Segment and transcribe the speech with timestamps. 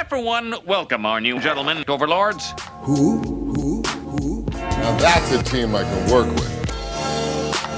[0.00, 2.54] I, for one, welcome our new gentlemen, overlords.
[2.84, 3.18] Who?
[3.18, 3.82] Who?
[3.82, 4.46] Who?
[4.50, 6.70] Now that's a team I can work with.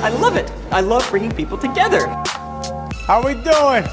[0.04, 0.48] I love it.
[0.70, 2.06] I love bringing people together.
[3.08, 3.84] How we doing?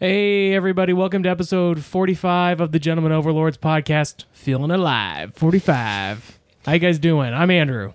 [0.00, 4.24] Hey, everybody, welcome to episode 45 of the Gentleman Overlords podcast.
[4.32, 5.34] Feeling alive.
[5.34, 6.38] 45.
[6.64, 7.34] How you guys doing?
[7.34, 7.92] I'm Andrew.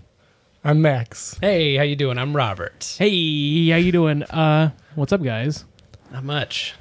[0.64, 1.36] I'm Max.
[1.42, 2.20] Hey, how you doing?
[2.20, 2.96] I'm Robert.
[3.00, 4.22] Hey, how you doing?
[4.22, 5.66] Uh, what's up, guys?
[6.14, 6.75] Not much.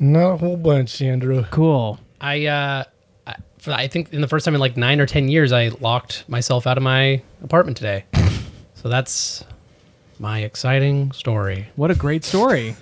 [0.00, 1.44] Not a whole bunch, Andrew.
[1.50, 2.00] Cool.
[2.20, 2.84] I uh,
[3.26, 5.68] I, for, I think in the first time in like nine or ten years, I
[5.68, 8.04] locked myself out of my apartment today.
[8.74, 9.44] so that's
[10.18, 11.68] my exciting story.
[11.76, 12.74] What a great story.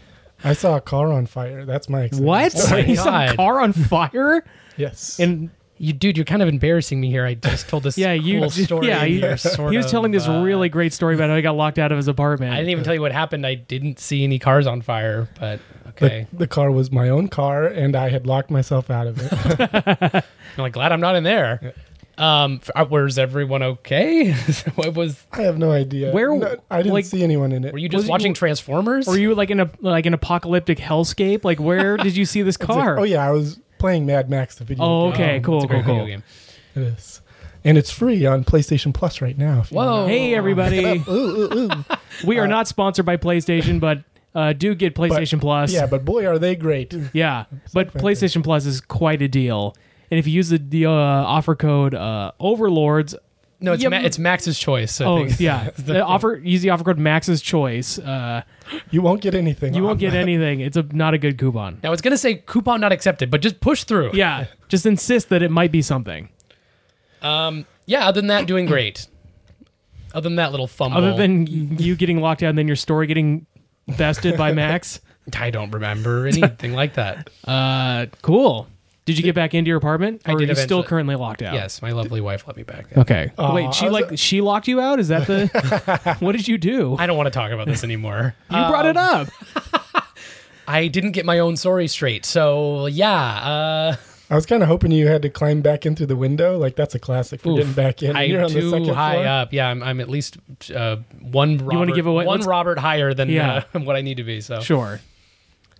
[0.43, 1.67] I saw a car on fire.
[1.67, 2.53] That's my exciting what?
[2.53, 2.83] story.
[2.89, 3.37] you saw a God.
[3.37, 4.43] car on fire?
[4.79, 5.21] Yes.
[5.21, 7.27] And You, dude, you're kind of embarrassing me here.
[7.27, 8.41] I just told this yeah, you.
[8.41, 8.89] cool story.
[8.89, 11.29] yeah, and you, you're sort he was of, telling this uh, really great story about
[11.29, 12.55] how he got locked out of his apartment.
[12.55, 13.47] I didn't even tell you what happened.
[13.47, 16.27] I didn't see any cars on fire, but the, okay.
[16.33, 19.31] the car was my own car, and I had locked myself out of it.
[20.57, 21.75] I'm like glad I'm not in there.
[22.19, 24.33] Um, uh, was everyone okay?
[24.75, 25.25] what was?
[25.33, 26.13] I have no idea.
[26.13, 27.73] Where- No, I didn't like- see anyone in it.
[27.73, 29.07] Were you just Was it- watching Transformers?
[29.07, 31.45] Were you like in a like an apocalyptic hellscape?
[31.45, 32.99] Like where did you see this It's like, car?
[32.99, 34.85] oh yeah, I was playing Mad Max, the video.
[34.85, 35.15] Oh, game.
[35.15, 36.07] okay, Oh, cool, it's a cool, cool.
[36.07, 36.23] game.
[36.75, 37.23] It is,
[37.65, 39.63] and it's free on PlayStation Plus right now.
[39.71, 40.07] Whoa.
[40.07, 40.85] Hey everybody.
[40.85, 41.71] Ooh, ooh, ooh.
[42.27, 44.03] We are not sponsored by PlayStation, but
[44.35, 45.73] uh, do get But- PlayStation Plus.
[45.73, 46.95] Yeah, but boy, are they great.
[47.13, 48.03] Yeah, but fantastic.
[48.03, 49.75] PlayStation Plus is quite a deal.
[50.11, 53.15] And if you use the, the uh, offer code uh, Overlords,
[53.61, 55.01] No, it's Yeah, Ma- it's Max's choice.
[55.01, 55.39] I oh think.
[55.41, 57.99] yeah, the offer use the offer code Max's Choice.
[57.99, 58.43] Uh,
[58.91, 59.75] You won't get anything.
[59.75, 60.61] you won't get anything.
[60.61, 61.79] It's a not a good coupon.
[61.85, 64.11] Now it's gonna say coupon not accepted, but just push through.
[64.15, 66.29] Yeah, just insist that it might be something.
[67.23, 67.67] Um.
[67.87, 68.07] Yeah.
[68.09, 69.07] Other than that, doing great.
[70.15, 70.99] Other than that little fumble.
[70.99, 73.47] Other than you getting locked out then your story getting
[73.97, 75.01] bested by Max.
[75.39, 77.31] I don't remember anything like that.
[77.45, 78.67] Uh, cool.
[79.07, 80.23] Did you get back into your apartment?
[80.27, 81.55] Or I are did you still currently locked out?
[81.55, 82.93] Yes, my lovely wife let me back.
[82.93, 83.01] In.
[83.01, 83.33] Okay.
[83.39, 85.01] Aw, Wait, she I was- like she locked you out?
[85.01, 86.97] Is that the What did you do?
[86.99, 88.35] I don't want to talk about this anymore.
[88.51, 89.29] you brought it up.
[90.69, 93.17] I didn't get my own story straight, so yeah.
[93.17, 93.97] Uh,
[94.31, 96.57] I was kind of hoping you had to climb back in through the window.
[96.57, 98.17] Like that's a classic for oof, getting back in.
[98.17, 99.27] You're I'm on the too second high floor.
[99.27, 99.53] up.
[99.53, 100.39] Yeah, I'm, I'm at least
[100.75, 101.59] uh, one.
[101.59, 103.65] Robert, wanna give away- one let's- Robert higher than Yeah.
[103.75, 104.41] uh, what I need to be.
[104.41, 105.01] So Sure.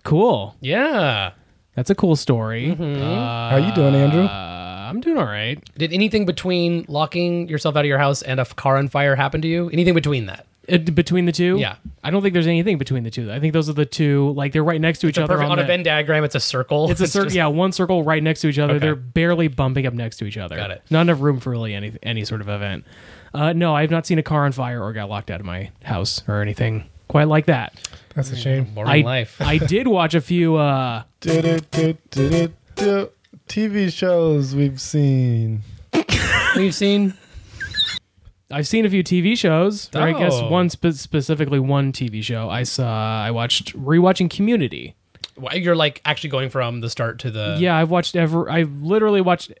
[0.03, 0.55] Cool.
[0.59, 1.31] yeah.
[1.75, 2.75] That's a cool story.
[2.75, 4.23] How you doing, Andrew?
[4.23, 5.57] Uh, I'm doing all right.
[5.77, 9.15] Did anything between locking yourself out of your house and a f- car on fire
[9.15, 9.69] happen to you?
[9.69, 10.45] Anything between that?
[10.71, 11.57] Uh, between the two?
[11.57, 11.75] Yeah.
[12.03, 13.31] I don't think there's anything between the two.
[13.31, 14.31] I think those are the two.
[14.33, 15.27] Like they're right next to each other.
[15.27, 16.23] perfect on, on a the- Venn diagram.
[16.23, 16.89] It's a circle.
[16.89, 17.25] It's a circle.
[17.25, 18.73] just- Yeah, one circle right next to each other.
[18.75, 18.79] Okay.
[18.85, 20.55] They're barely bumping up next to each other.
[20.55, 20.81] Got it.
[20.89, 22.85] Not enough room for really any any sort of event.
[23.33, 25.71] Uh, no, I've not seen a car on fire or got locked out of my
[25.83, 27.73] house or anything quite like that.
[28.15, 28.65] That's a shame.
[28.73, 29.37] Boring I life.
[29.41, 30.55] I did watch a few.
[30.57, 31.03] Uh,
[33.47, 35.61] TV shows we've seen.
[36.55, 37.13] We've seen.
[38.51, 39.89] I've seen a few TV shows.
[39.95, 40.49] Or I guess Oh.
[40.49, 42.49] one spe- specifically one TV show.
[42.49, 43.23] I saw.
[43.23, 44.95] I watched rewatching Community.
[45.35, 47.57] Why- You're like actually going from the start to the.
[47.59, 48.49] Yeah, I've watched every.
[48.49, 49.51] I literally watched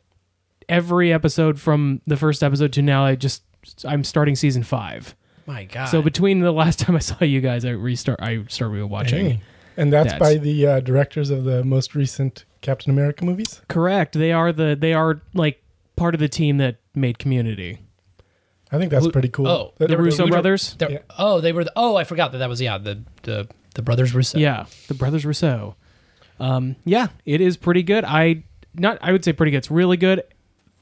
[0.69, 3.05] every episode from the first episode to now.
[3.05, 3.43] I just
[3.85, 5.15] I'm starting season five.
[5.47, 5.85] My God.
[5.85, 8.21] So between the last time I saw you guys, I restart.
[8.21, 9.09] I started rewatching.
[9.31, 9.39] Hey.
[9.77, 13.61] And that's, That's- by the uh, directors of the most recent Captain America movies.
[13.69, 14.13] Correct.
[14.13, 14.75] They are the.
[14.79, 15.63] They are like
[15.95, 17.79] part of the team that made Community.
[18.71, 19.47] I think that's Who- pretty cool.
[19.47, 20.75] oh, That- The were- Russo we brothers.
[20.77, 20.99] They're- Yeah.
[21.17, 21.63] Oh, they were.
[21.65, 24.37] The, oh, I forgot that that was yeah the the the brothers Russo.
[24.37, 25.75] Yeah, the brothers Rousseau.
[26.39, 28.03] Um, yeah, it is pretty good.
[28.05, 28.43] I
[28.73, 28.97] not.
[29.01, 29.57] I would say pretty good.
[29.59, 30.23] It's really good.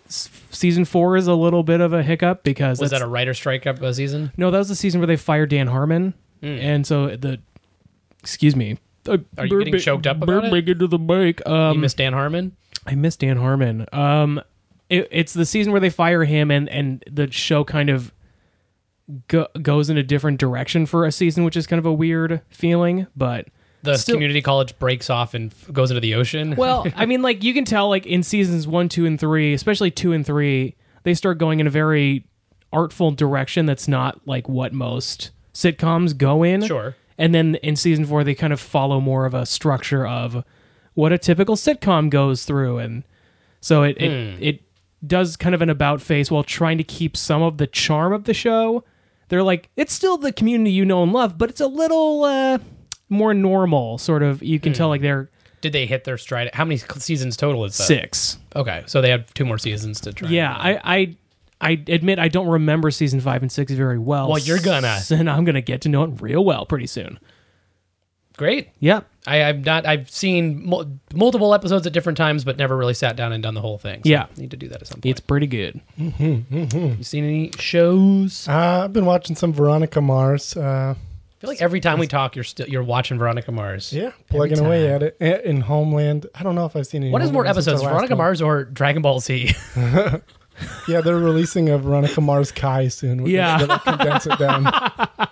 [0.08, 3.34] S- season four is a little bit of a hiccup because Was that a writer
[3.34, 4.32] strike up a season?
[4.38, 7.40] No, that was the season where they fired Dan Harmon, and so the
[8.22, 8.78] excuse me.
[9.06, 9.16] Hmm.
[9.38, 10.52] Are you getting choked up about it?
[10.52, 11.42] Burping into the mic.
[11.46, 12.52] You Um, miss Dan Harmon.
[12.86, 13.86] I miss Dan Harmon.
[13.92, 14.42] Um,
[14.90, 18.14] it, it's the season where they fire him, and and the show kind of
[19.28, 22.42] go, goes in a different direction for a season, which is kind of a weird
[22.50, 23.08] feeling.
[23.16, 23.48] But
[23.84, 26.56] The still- community college breaks off and f- goes into the ocean.
[26.56, 29.92] well, I mean, like you can tell, like in seasons one, two, and three, especially
[29.92, 32.26] two and three, they start going in a very
[32.72, 36.64] artful direction that's not like what most sitcoms go in.
[36.64, 36.96] Sure.
[37.18, 40.44] And then in season four, they kind of follow more of a structure of
[40.94, 43.04] what a typical sitcom goes through, and
[43.60, 44.44] so it it, hmm.
[44.44, 44.62] it
[45.06, 48.26] does kind of an about face while trying to keep some of the charm of
[48.26, 48.84] the show.
[49.30, 52.60] They're like, it's still the community you know and love, but it's a little uh,
[53.10, 54.42] more normal, sort of.
[54.42, 55.30] You can tell like they're
[55.62, 56.50] Did they hit their stride?
[56.54, 57.84] How many seasons total is that?
[57.84, 58.38] six.
[58.56, 60.30] Okay, so they have two more seasons to try.
[60.30, 61.16] Yeah, I, I
[61.62, 64.30] I admit I don't remember season five and six very well.
[64.30, 65.00] Well, you're gonna.
[65.12, 67.20] and I'm gonna get to know it real well pretty soon.
[68.40, 68.70] Great.
[68.80, 69.06] Yep.
[69.28, 69.86] I, I've not.
[69.86, 73.54] I've seen mul- multiple episodes at different times, but never really sat down and done
[73.54, 74.02] the whole thing.
[74.04, 74.28] So Yeah.
[74.38, 75.08] need to do that at some point.
[75.08, 75.82] It's pretty good.
[75.98, 78.48] you seen any shows?
[78.48, 80.56] Uh, I've been watching some Veronica Mars.
[80.56, 83.92] Uh, I feel like every time we talk, you're still you're watching Veronica Mars.
[83.92, 85.18] yeah, plugging away at it.
[85.20, 87.12] A- In Homeland, I don't know if I've seen any.
[87.12, 88.18] What is more Homeland since episodes, the last Veronica one.
[88.20, 89.54] Mars or Dragon Ball Z?
[90.90, 93.26] Yeah, they're releasing a Veronica Mars Kai soon.
[93.26, 93.66] Yeah.
[93.66, 94.66] They'll condense it down.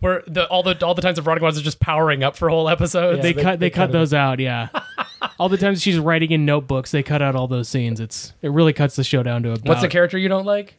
[0.00, 2.48] Where the all the all the times of Veronica Mars is just powering up for
[2.48, 3.22] whole episodes.
[3.22, 3.92] they, they- cut they, they cut cut it.
[3.92, 4.68] those out, yeah.
[5.38, 8.00] all the times she's writing in notebooks, they cut out all those scenes.
[8.00, 10.74] It's it really cuts the show down to about What's the character you don't like?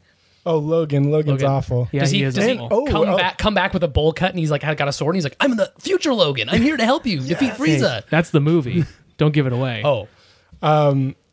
[0.45, 1.11] Oh, Logan.
[1.11, 1.47] Logan's Logan.
[1.47, 1.89] awful.
[1.91, 2.57] Yeah, does he, he is does he.
[2.57, 3.17] Oh, come oh.
[3.17, 5.17] back come back with a bowl cut and he's like I got a sword and
[5.17, 6.49] he's like I'm the future Logan.
[6.49, 8.03] I'm here to help you defeat Frieza.
[8.09, 8.85] That's the movie.
[9.17, 9.83] Don't give it away.
[9.83, 10.07] Oh,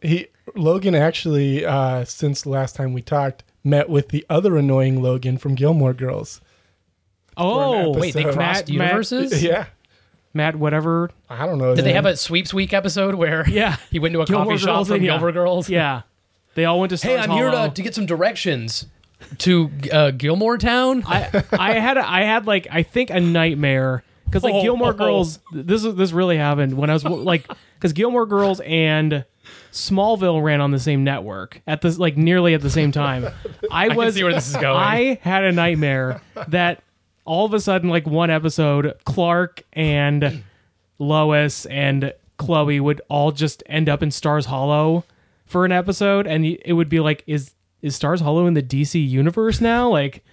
[0.02, 5.02] He Logan actually, uh, since the last time we talked, met with the other annoying
[5.02, 6.40] Logan from Gilmore Girls.
[7.36, 9.42] Oh wait, they Matt- crossed Matt- universes.
[9.42, 9.66] Yeah,
[10.34, 11.10] Matt, whatever.
[11.30, 11.70] I don't know.
[11.70, 13.76] his Did they have a sweeps week episode where Yeah.
[13.90, 15.12] he went to a Gilmore coffee shop Girls from and- yeah.
[15.12, 15.68] Gilmore Girls?
[15.68, 16.02] Yeah,
[16.54, 16.96] they all went to.
[16.96, 17.68] Hey, Stars I'm here Hollow.
[17.68, 18.86] to, to get some directions
[19.38, 21.02] to uh, Gilmore Town.
[21.06, 24.88] I I had a, I had like I think a nightmare because like Oh, Gilmore
[24.88, 24.98] oh, oh.
[24.98, 25.38] Girls.
[25.52, 29.24] This is this really happened when I was like because Gilmore Girls and
[29.72, 33.26] Smallville ran on the same network at this like nearly at the same time.
[33.70, 34.76] I can was see where this is going.
[34.76, 36.82] I had a nightmare that
[37.26, 40.42] all of a sudden like one episode Clark and
[40.98, 45.04] Lois and Chloe would all just end up in Stars Hollow
[45.44, 47.52] for an episode and it would be like is
[47.82, 50.24] is Stars Hollow in the DC universe now like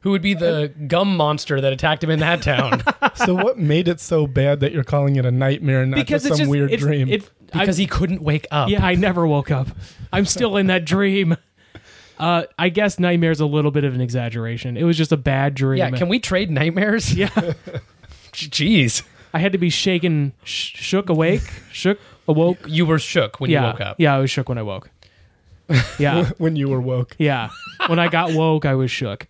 [0.00, 2.82] Who would be the gum monster that attacked him in that town?
[3.14, 6.22] so what made it so bad that you're calling it a nightmare and not because
[6.22, 7.08] just it's some just weird it's, dream?
[7.08, 8.68] It, because I, he couldn't wake up.
[8.68, 9.68] yeah, I never woke up.
[10.12, 11.36] I'm still in that dream.
[12.20, 14.76] Uh, I guess nightmare's a little bit of an exaggeration.
[14.76, 15.78] It was just a bad dream.
[15.78, 17.12] Yeah, can we trade nightmares?
[17.16, 17.28] Yeah,
[18.32, 19.02] Jeez.
[19.32, 22.58] I had to be shaken, sh- shook awake, shook awoke.
[22.66, 23.96] You were shook when yeah, you woke up.
[23.98, 24.90] yeah, I was shook when I woke.
[25.98, 27.14] Yeah, when you were woke.
[27.18, 27.48] yeah.
[27.86, 29.26] When I got woke, I was shook.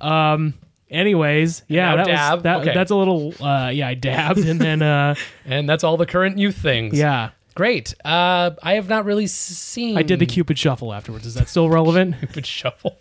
[0.00, 0.54] Um.
[0.90, 2.34] Anyways, yeah, that dab.
[2.34, 2.74] was that, Okay.
[2.74, 3.34] that's a little.
[3.44, 6.96] Uh, yeah, I dabbed, and then uh, And that's all the current youth things.
[6.96, 7.94] yeah, Great.
[8.04, 11.24] Uh, I have not really seen I did the Cupid shuffle afterwards.
[11.26, 12.18] Is that still relevant?
[12.20, 12.98] Cupid shuffle.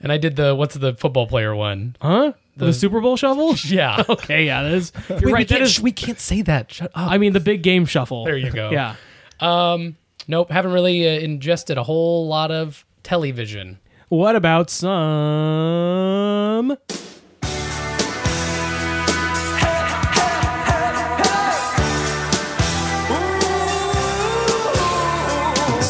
[0.00, 1.96] And I did the what's the football player one?
[2.00, 2.32] Huh?
[2.56, 3.54] The, Super Bowl shuffle?
[3.64, 4.02] Yeah.
[4.08, 4.92] Okay, yeah, that is.
[5.08, 5.48] You're Wait, we right.
[5.48, 5.80] That can't, is.
[5.80, 6.70] we can't say that.
[6.72, 7.10] Shut up.
[7.10, 8.24] I mean, the big game shuffle.
[8.24, 8.70] There you go.
[8.70, 8.96] Yeah.
[9.40, 9.96] Um,
[10.28, 10.50] nope.
[10.50, 13.78] Haven't really uh, ingested a whole lot of television.
[14.08, 14.90] What about some?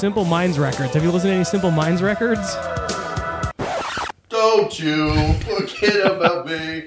[0.00, 0.94] Simple Minds records.
[0.94, 2.40] Have you listened to any Simple Minds records?
[4.30, 6.84] Don't you forget about me.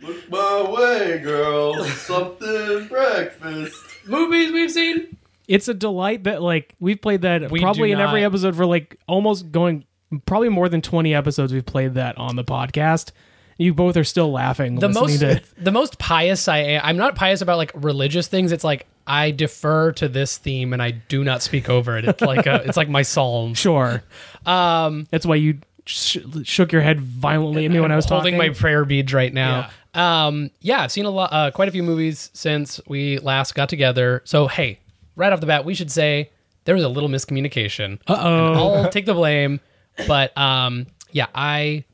[0.00, 1.84] Look my way, girl.
[1.84, 3.76] Something breakfast.
[4.06, 5.16] Movies we've seen.
[5.46, 8.56] It's a delight that like we've played that We probably do in every not- episode
[8.56, 9.84] for like almost going
[10.26, 13.12] probably more than 20 episodes we've played that on the podcast.
[13.56, 16.80] You both are still laughing The listening most to the most pious I am.
[16.82, 18.50] I'm not pious about like religious things.
[18.50, 22.04] It's like I defer to this theme and I do not speak over it.
[22.04, 23.54] It's like a, it's like my psalm.
[23.62, 24.02] Sure.
[24.46, 28.36] Um, That's why you sh- shook your head violently at me when I was holding
[28.36, 29.70] my prayer beads right now.
[29.94, 33.68] Um, yeah, I've seen a lot, uh, quite a few movies since we last got
[33.68, 34.22] together.
[34.24, 34.78] So hey,
[35.16, 36.30] right off the bat, we should say
[36.64, 37.98] there was a little miscommunication.
[38.08, 38.82] Uh Uh-oh.
[38.84, 39.60] I'll take the blame,
[40.06, 41.84] but um, yeah, I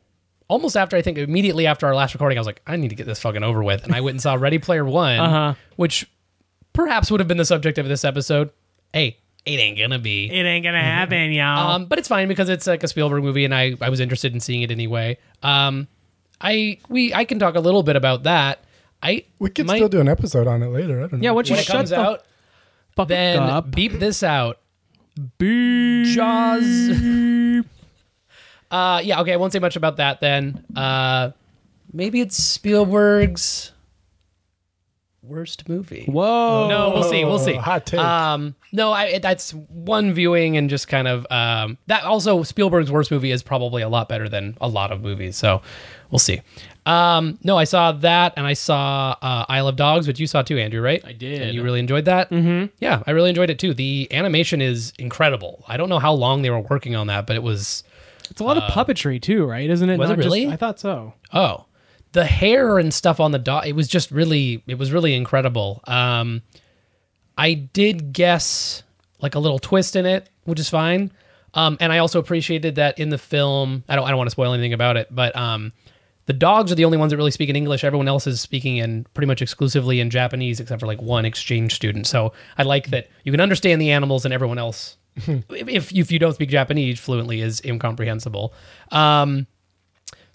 [0.46, 2.94] almost after I think immediately after our last recording, I was like, I need to
[2.96, 5.54] get this fucking over with, and I went and saw Ready Player One, Uh-huh.
[5.76, 6.08] which
[6.78, 8.50] perhaps would have been the subject of this episode.
[8.92, 10.30] Hey, it ain't gonna be.
[10.30, 11.72] It ain't gonna happen, y'all.
[11.72, 14.32] Um, but it's fine because it's like a Spielberg movie, and I, I was interested
[14.32, 15.18] in seeing it anyway.
[15.42, 15.88] Um,
[16.40, 18.62] I we I can talk a little bit about that.
[19.02, 20.98] I We could might- still do an episode on it later.
[20.98, 21.18] I don't know.
[21.24, 22.24] yeah, once you when it shut comes the out.
[22.94, 23.70] fuck Then up.
[23.72, 24.58] beep this out.
[25.38, 26.06] Beep.
[26.14, 27.64] Jaws.
[28.70, 29.32] Uh, yeah, okay.
[29.32, 30.62] I won't say much about that then.
[30.76, 31.30] Uh,
[31.90, 33.72] maybe it's Spielberg's
[35.28, 36.06] worst movie.
[36.06, 36.68] Whoa.
[36.68, 37.24] No, we'll see.
[37.24, 37.54] We'll see.
[37.54, 38.00] Hot take.
[38.00, 42.04] Um, no, I, it, that's one viewing and just kind of um, that.
[42.04, 45.36] Also, Spielberg's worst movie is probably a lot better than a lot of movies.
[45.36, 45.62] So
[46.10, 46.40] we'll see.
[46.86, 50.42] Um, no, I saw that and I saw uh, Isle of Dogs, which you saw
[50.42, 51.04] too, Andrew, right?
[51.04, 51.42] I did.
[51.42, 52.30] And you really enjoyed that.
[52.30, 52.66] Mm-hmm.
[52.80, 53.74] Yeah, I really enjoyed it too.
[53.74, 55.64] The animation is incredible.
[55.68, 57.84] I don't know how long they were working on that, but it was.
[58.30, 59.68] It's a lot of puppetry too, right?
[59.68, 59.94] Isn't it?
[59.94, 60.48] Uh, was it not just- really?
[60.48, 61.14] I thought so.
[61.32, 61.64] Oh,
[62.12, 63.66] the hair and stuff on the dog.
[63.66, 65.80] It was just really, it was really incredible.
[65.86, 66.42] Um,
[67.36, 68.82] I did guess
[69.20, 71.12] like a little twist in it, which is fine.
[71.54, 73.84] Um, and I also appreciated that in the film.
[73.88, 75.72] I don't, I don't want to spoil anything about it, but um,
[76.26, 77.84] the dogs are the only ones that really speak in English.
[77.84, 81.74] Everyone else is speaking in pretty much exclusively in Japanese, except for like one exchange
[81.74, 82.06] student.
[82.06, 86.18] So I like that you can understand the animals and everyone else, if if you
[86.18, 88.52] don't speak Japanese fluently, is incomprehensible.
[88.92, 89.46] Um,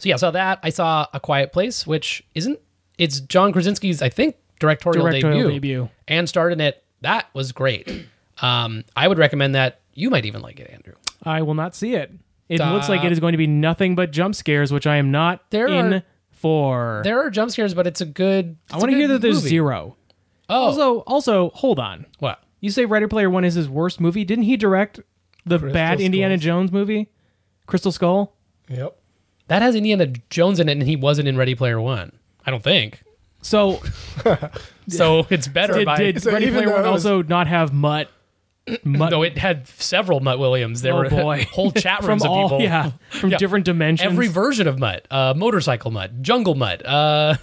[0.04, 0.60] so yeah, I saw that.
[0.64, 2.60] I saw A Quiet Place, which isn't.
[2.98, 5.54] It's John Krasinski's, I think, directorial, Directorial debut,
[5.86, 5.90] debut.
[6.08, 6.84] and starred in it.
[7.02, 7.90] That was great.
[8.42, 9.80] Um, I would recommend that.
[9.94, 10.96] You might even like it, Andrew.
[11.22, 12.12] I will not see it.
[12.50, 12.74] It Stop.
[12.74, 15.42] looks like it is going to be nothing but jump scares, which I am not
[15.52, 17.02] There in are- for.
[17.04, 18.58] There are jump scares, but it's a good.
[18.72, 19.96] I want to hear that there's zero.
[20.50, 22.08] Oh, Also, also, hold on.
[22.20, 22.44] what?
[22.60, 24.26] You say Ready Player One is his worst movie?
[24.26, 25.00] Didn't he direct
[25.46, 27.12] the bad Indiana Jones movie,
[27.68, 28.36] Crystal Skull?
[28.68, 28.98] Yep.
[29.54, 32.12] That has Indiana Jones in it, and he wasn't in Ready Player One.
[32.44, 33.04] I don't think.
[33.44, 33.84] So
[34.88, 35.98] So it's better did, by.
[35.98, 38.10] did So Ready Player One was- also not have Mutt?
[38.84, 40.82] Mutt no, it had several Mutt Williams.
[40.82, 42.62] There oh were boy, whole chat from rooms of all people.
[42.64, 43.38] yeah from Yeah.
[43.38, 44.12] different dimensions.
[44.12, 46.84] Every version of Mutt, uh, motorcycle Mutt, jungle Mutt.
[46.84, 47.36] Uh,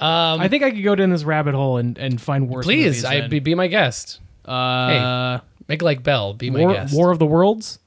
[0.00, 2.64] I think I could go down this rabbit hole and, and find worse.
[2.66, 4.18] please, I than- be, be my guest.
[4.44, 6.34] uh, Make like Bell.
[6.34, 6.94] Be my War, guest.
[6.94, 7.78] War of the Worlds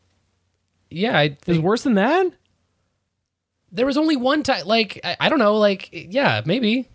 [0.93, 2.27] yeah, I is worse than that.
[3.71, 4.65] There was only one time.
[4.65, 5.57] Like I, I don't know.
[5.57, 6.87] Like yeah, maybe.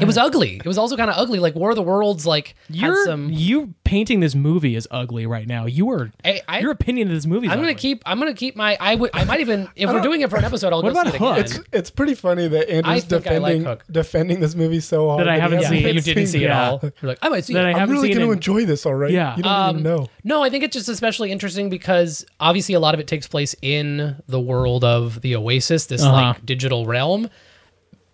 [0.00, 0.56] It was ugly.
[0.56, 1.38] It was also kind of ugly.
[1.38, 2.26] Like War of the Worlds.
[2.26, 3.30] Like You're some.
[3.30, 5.66] you painting this movie as ugly right now.
[5.66, 7.48] You are I, I, your opinion of this movie.
[7.48, 8.02] I'm gonna keep.
[8.06, 8.76] I'm gonna keep my.
[8.80, 9.10] I would.
[9.12, 9.68] I might even.
[9.76, 11.36] If we're doing it for an episode, I'll What go about see it Hook?
[11.38, 11.44] again.
[11.44, 13.84] It's it's pretty funny that Andrew's think I like defending Hook.
[13.90, 15.86] defending this movie so hard That I he haven't hasn't seen.
[15.86, 16.70] yeah, you didn't see it Yeah.
[16.70, 16.80] all.
[16.82, 17.68] You're like, I might see That it.
[17.68, 18.36] I I'm haven't really seen going to it.
[18.36, 19.10] enjoy this, all right?
[19.10, 19.36] Yeah.
[19.36, 20.08] You don't Um, even know.
[20.24, 23.54] No, I think it's just especially interesting because obviously a lot of it takes place
[23.62, 26.12] in the world of the Oasis, this Uh-huh.
[26.12, 27.28] like digital realm.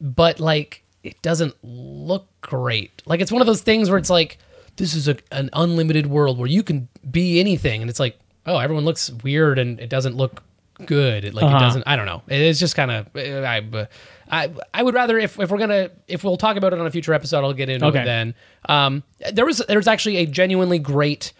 [0.00, 3.02] But like it doesn't look great.
[3.06, 4.38] Like it's one of those things where it's like
[4.76, 8.58] this is a, an unlimited world where you can be anything and it's like, oh,
[8.58, 10.42] everyone looks weird and it doesn't look
[10.86, 11.24] good.
[11.24, 11.56] It like Uh-huh.
[11.56, 12.22] it doesn't I don't know.
[12.28, 13.88] It's just kind of I,
[14.30, 16.86] I I would rather if if we're going to if we'll talk about it on
[16.86, 18.02] a future episode, I'll get into Okay.
[18.02, 18.34] it then.
[18.68, 21.32] Um there was there's actually a genuinely great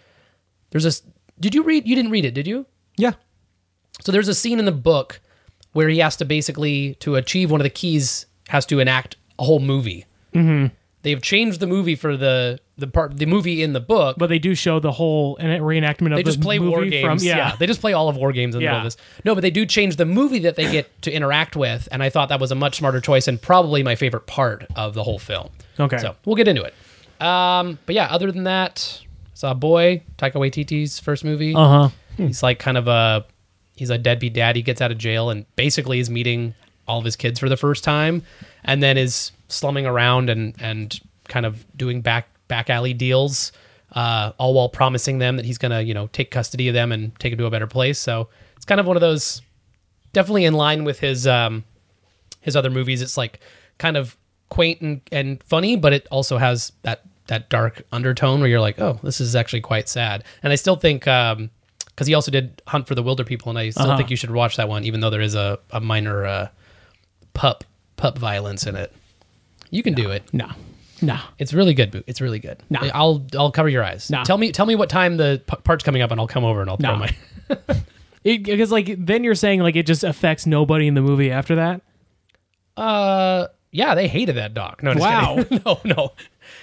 [0.71, 0.91] there's a.
[1.39, 1.87] Did you read?
[1.87, 2.65] You didn't read it, did you?
[2.97, 3.13] Yeah.
[4.01, 5.19] So there's a scene in the book
[5.73, 9.43] where he has to basically to achieve one of the keys has to enact a
[9.43, 10.05] whole movie.
[10.33, 10.73] Mm-hmm.
[11.01, 14.17] They've changed the movie for the the part the movie in the book.
[14.19, 17.21] But they do show the whole reenactment of they just the play movie war games.
[17.21, 17.55] from yeah.
[17.57, 18.97] they just play all of war games in the middle of this.
[19.23, 22.09] No, but they do change the movie that they get to interact with, and I
[22.09, 25.19] thought that was a much smarter choice and probably my favorite part of the whole
[25.19, 25.49] film.
[25.79, 25.97] Okay.
[25.97, 26.73] So we'll get into it.
[27.25, 29.01] Um, but yeah, other than that,
[29.33, 31.55] saw Boy, Taika Waititi's first movie.
[31.55, 31.89] Uh huh.
[32.17, 33.25] He's like kind of a
[33.75, 34.57] he's a deadbeat dad.
[34.57, 36.53] He gets out of jail and basically is meeting
[36.89, 38.23] all of his kids for the first time,
[38.65, 43.51] and then is slumming around and and kind of doing back back alley deals,
[43.93, 47.17] uh, all while promising them that he's gonna you know take custody of them and
[47.19, 47.99] take them to a better place.
[47.99, 49.41] So it's kind of one of those
[50.13, 51.63] definitely in line with his um
[52.41, 53.01] his other movies.
[53.01, 53.39] It's like
[53.77, 54.17] kind of
[54.49, 58.79] quaint and, and funny, but it also has that that dark undertone where you're like,
[58.81, 60.23] oh, this is actually quite sad.
[60.41, 61.49] And I still think um
[61.85, 63.97] because he also did Hunt for the Wilderpeople, and I still Uh-huh.
[63.97, 66.47] think you should watch that one, even though there is a a minor uh,
[67.33, 67.63] pup
[67.97, 68.93] pup violence in it.
[69.71, 70.23] You can do it.
[70.33, 70.49] No.
[71.01, 71.17] No.
[71.37, 71.91] It's really good.
[71.91, 72.03] Boo.
[72.07, 72.57] It's really good.
[72.69, 72.89] Nah.
[72.93, 74.09] I'll I'll cover your eyes.
[74.09, 74.23] Nah.
[74.23, 76.61] Tell me tell me what time the p- part's coming up, and I'll come over
[76.61, 77.07] and I'll throw Nah.
[77.49, 77.75] my.
[78.21, 81.81] Because like then you're saying like it just affects nobody in the movie after that.
[82.75, 84.83] Uh, yeah, they hated that doc.
[84.83, 85.35] No, just Wow.
[85.37, 85.61] kidding.
[85.65, 86.11] no, no.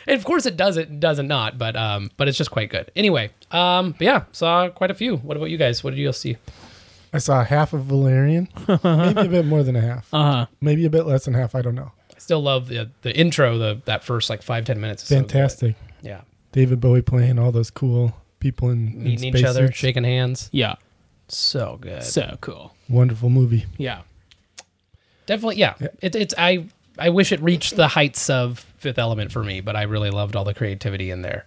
[0.06, 0.76] And of course it does.
[0.76, 2.90] It doesn't not, but um, but it's just quite good.
[2.94, 5.16] Anyway, um, but yeah, saw quite a few.
[5.16, 5.82] What about you guys?
[5.82, 6.36] What did you guys see?
[7.16, 10.46] I saw half of Valerian, maybe a bit more than a half, Uh huh.
[10.60, 11.54] maybe a bit less than half.
[11.54, 11.92] I don't know.
[12.14, 13.58] I still love the the intro.
[13.58, 15.02] The that first like five ten minutes.
[15.02, 15.16] Is so.
[15.16, 15.74] Fantastic.
[16.02, 16.20] yeah,
[16.52, 19.78] David Bowie playing all those cool people in, in meeting each other, spacesuits.
[19.78, 20.48] shaking hands.
[20.52, 20.76] Yeah.
[21.28, 22.02] So good.
[22.04, 22.74] So cool.
[22.88, 23.66] Wonderful movie.
[23.78, 24.02] Yeah.
[25.26, 25.74] Definitely, yeah.
[26.00, 26.66] It, it's I
[26.98, 30.36] I wish it reached the heights of Fifth Element for me, but I really loved
[30.36, 31.46] all the creativity in there.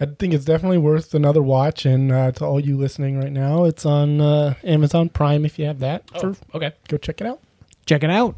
[0.00, 1.84] I think it's definitely worth another watch.
[1.84, 5.64] And uh, to all you listening right now, it's on uh, Amazon Prime if you
[5.66, 6.04] have that.
[6.14, 6.72] Oh, For, okay.
[6.88, 7.40] go check it out.
[7.86, 8.36] Check it out.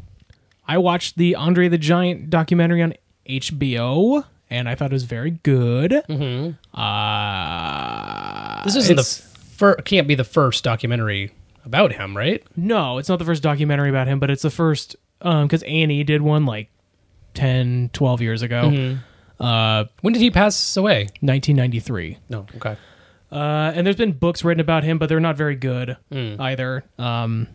[0.67, 2.93] I watched the Andre the Giant documentary on
[3.27, 5.91] HBO, and I thought it was very good.
[6.09, 6.51] Mm-hmm.
[7.41, 9.21] Uh, This isn't the it's-
[9.57, 11.31] fir- can't be the first documentary
[11.65, 12.43] about him, right?
[12.55, 15.63] No, it's not the first documentary about him, but it's the first because um because
[15.63, 16.69] Annie did one like
[17.35, 18.63] 10, 12 years ago.
[18.63, 18.99] Mm-hmm.
[19.41, 21.07] Uh When did he pass away?
[21.21, 22.17] 1993.
[22.29, 22.45] No.
[22.55, 22.77] Okay.
[23.31, 26.85] Uh and there's been books written about him, but they're not very good either.
[26.97, 27.47] Um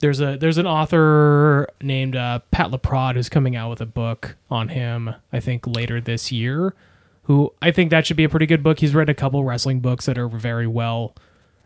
[0.00, 4.36] there's a there's an author named uh, Pat LaPrade who's coming out with a book
[4.50, 6.74] on him, I think later this year.
[7.22, 8.80] Who I think that should be a pretty good book.
[8.80, 11.14] He's read a couple wrestling books that are very well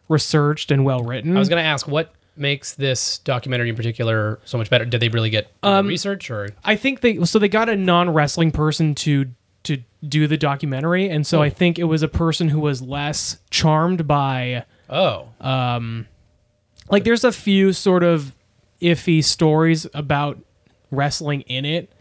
[0.09, 1.37] researched and well written.
[1.37, 4.85] I was gonna ask what makes this documentary in particular so much better?
[4.85, 6.49] Did they really get um, research or?
[6.65, 9.27] I think they so they got a non wrestling person to
[9.69, 11.43] to do the documentary, and so Oh.
[11.43, 15.29] I think it was a person who was less charmed by Oh,
[16.91, 18.35] like there's a few sort of
[18.81, 20.39] iffy stories about
[20.91, 21.93] wrestling in it.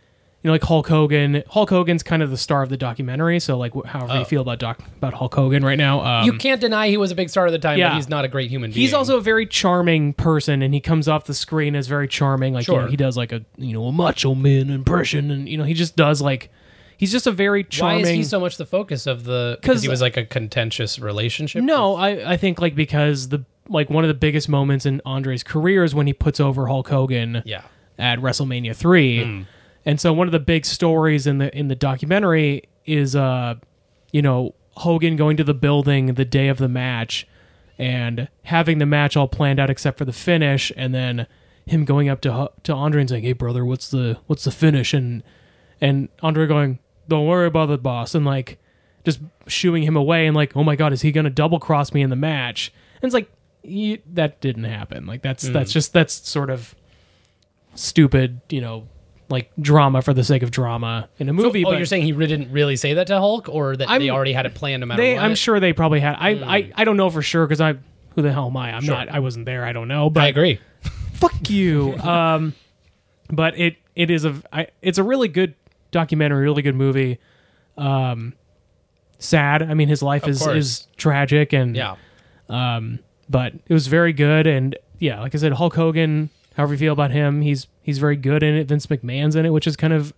[0.44, 1.44] You know, like Hulk Hogan.
[1.50, 4.42] Hulk Hogan's kind of the star of the documentary, so like wh- however you feel
[4.42, 6.00] about doc about Hulk Hogan right now.
[6.06, 7.90] Um, you can't deny he was a big star at the time, yeah.
[7.90, 8.80] but he's not a great human being.
[8.80, 12.54] He's also a very charming person, and he comes off the screen as very charming.
[12.54, 12.88] Like you know, Sure.
[12.90, 15.96] he does like a you know a macho man impression, and you know he just
[15.98, 16.50] does like
[16.98, 18.04] he's just a very charming.
[18.04, 19.58] Why is he so much the focus of the?
[19.62, 21.64] Because he was like a contentious relationship.
[21.64, 25.44] No, I I think like because the like one of the biggest moments in Andre's
[25.44, 27.42] career is when he puts over Hulk Hogan.
[27.46, 27.62] Yeah.
[28.00, 29.42] at WrestleMania three, Hmm.
[29.86, 33.56] and so one of the big stories in the in the documentary is uh,
[34.12, 37.28] you know Hogan going to the building the day of the match
[37.80, 41.26] and having the match all planned out except for the finish, and then
[41.66, 44.94] him going up to to Andre and saying, "Hey brother, what's the what's the finish?"
[44.94, 45.24] and
[45.82, 48.58] and Andre going, "Don't worry about the boss," and like
[49.06, 52.02] just shooing him away and like, "Oh my god, is he gonna double cross me
[52.02, 52.72] in the match?"
[53.02, 53.32] And it's like
[53.64, 55.06] you, that didn't happen.
[55.06, 56.76] Like that's that's just that's sort of
[57.76, 58.88] stupid, you know,
[59.30, 61.66] like drama for the sake of drama in a movie.
[61.66, 64.10] oh, but you're saying he didn't really say that to Hulk, or that I'm- they
[64.10, 65.16] already had it planned no matter they?
[65.16, 65.24] what?
[65.24, 66.16] I'm sure they probably had.
[66.20, 67.76] I I, I don't know for sure because I
[68.16, 68.72] who the hell am I?
[68.76, 69.10] I'm not.
[69.10, 69.64] I wasn't there.
[69.64, 70.10] I don't know.
[70.10, 70.60] But I agree.
[71.14, 71.96] fuck you.
[72.04, 72.54] Um,
[73.30, 75.54] but it it is a I, it's a really good
[76.00, 77.20] documentary, really good movie.
[77.78, 78.34] Um,
[79.20, 79.64] sad.
[79.64, 80.56] I mean, his life is course.
[80.56, 81.96] is tragic and Yeah.
[83.30, 86.94] but it was very good and yeah like i said hulk hogan however you feel
[86.94, 89.92] about him he's he's very good in it vince mcmahon's in it which is kind
[89.94, 90.14] of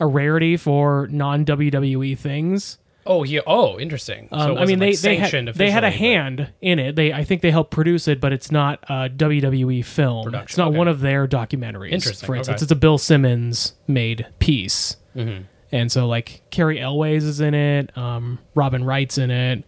[0.00, 3.40] a rarity for non-wwe things Oh, he.
[3.46, 4.28] Oh, interesting.
[4.30, 6.06] So um, it i wasn't, mean they like, they sanctioned had, they had a officially,
[6.08, 9.08] but- hand in it they i think they helped produce it but it's not a
[9.08, 10.78] wwe film Production, it's not okay.
[10.78, 12.64] one of their documentaries Interesting, for instance okay.
[12.64, 15.42] it's a bill simmons made piece Mm-hmm.
[15.72, 19.64] and so like cary elwes is in it um, robin wright's in it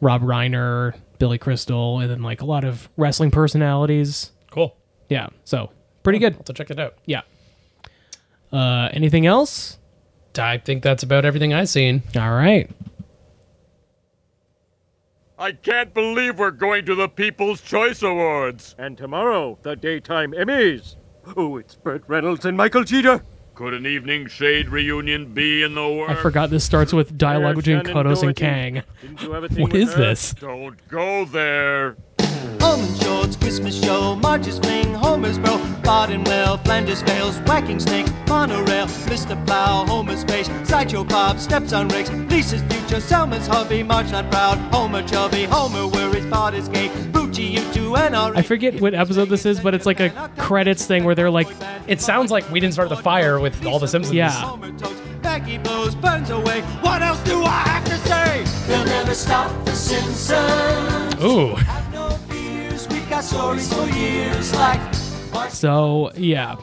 [0.00, 4.76] rob reiner billy crystal and then like a lot of wrestling personalities Cool.
[5.08, 5.70] yeah, so
[6.02, 6.44] pretty good.
[6.46, 6.94] So check it out.
[7.06, 7.20] Yeah.
[8.52, 9.78] Uh, anything else?
[10.36, 12.02] I think that's about everything I've seen.
[12.16, 12.68] All right.
[15.38, 18.74] I can't believe we're going to the People's Choice Awards.
[18.78, 20.96] And tomorrow, the daytime Emmys.
[21.36, 23.22] Oh, it's Burt Reynolds and Michael Jeter.
[23.60, 26.12] Could an evening shade reunion be in the works?
[26.12, 28.82] I forgot this starts with dialogue between Kodos and Kang.
[29.02, 29.98] Didn't you have a thing What is her?
[30.00, 30.32] this?
[30.32, 31.98] Don't go there.
[32.62, 38.86] Almond Shorts, Christmas show, Marge's fling, Homer's bro, Barden well, Flanders fails, whacking snakes, monorail,
[38.86, 39.34] Mr.
[39.46, 44.58] Plow, Homer's face, Sideshow Bob, steps on rakes, Lisa's future, Selma's hubby, Marge not proud,
[44.72, 49.28] Homer chubby, Homer worries, Bart is gay, Bucci, you two, and I forget what episode
[49.28, 51.48] this is, but it's like a credits thing where they're like,
[51.86, 54.14] It sounds like we didn't start the fire with all the Simpsons.
[54.14, 54.56] Yeah.
[55.40, 56.60] Maggie blows, burns away.
[56.82, 58.44] What else do I have to say?
[58.66, 61.24] They'll never stop the Simpsons.
[61.24, 61.56] Ooh.
[63.20, 65.50] Have no fears, we've got stories for years like.
[65.50, 66.56] so yeah,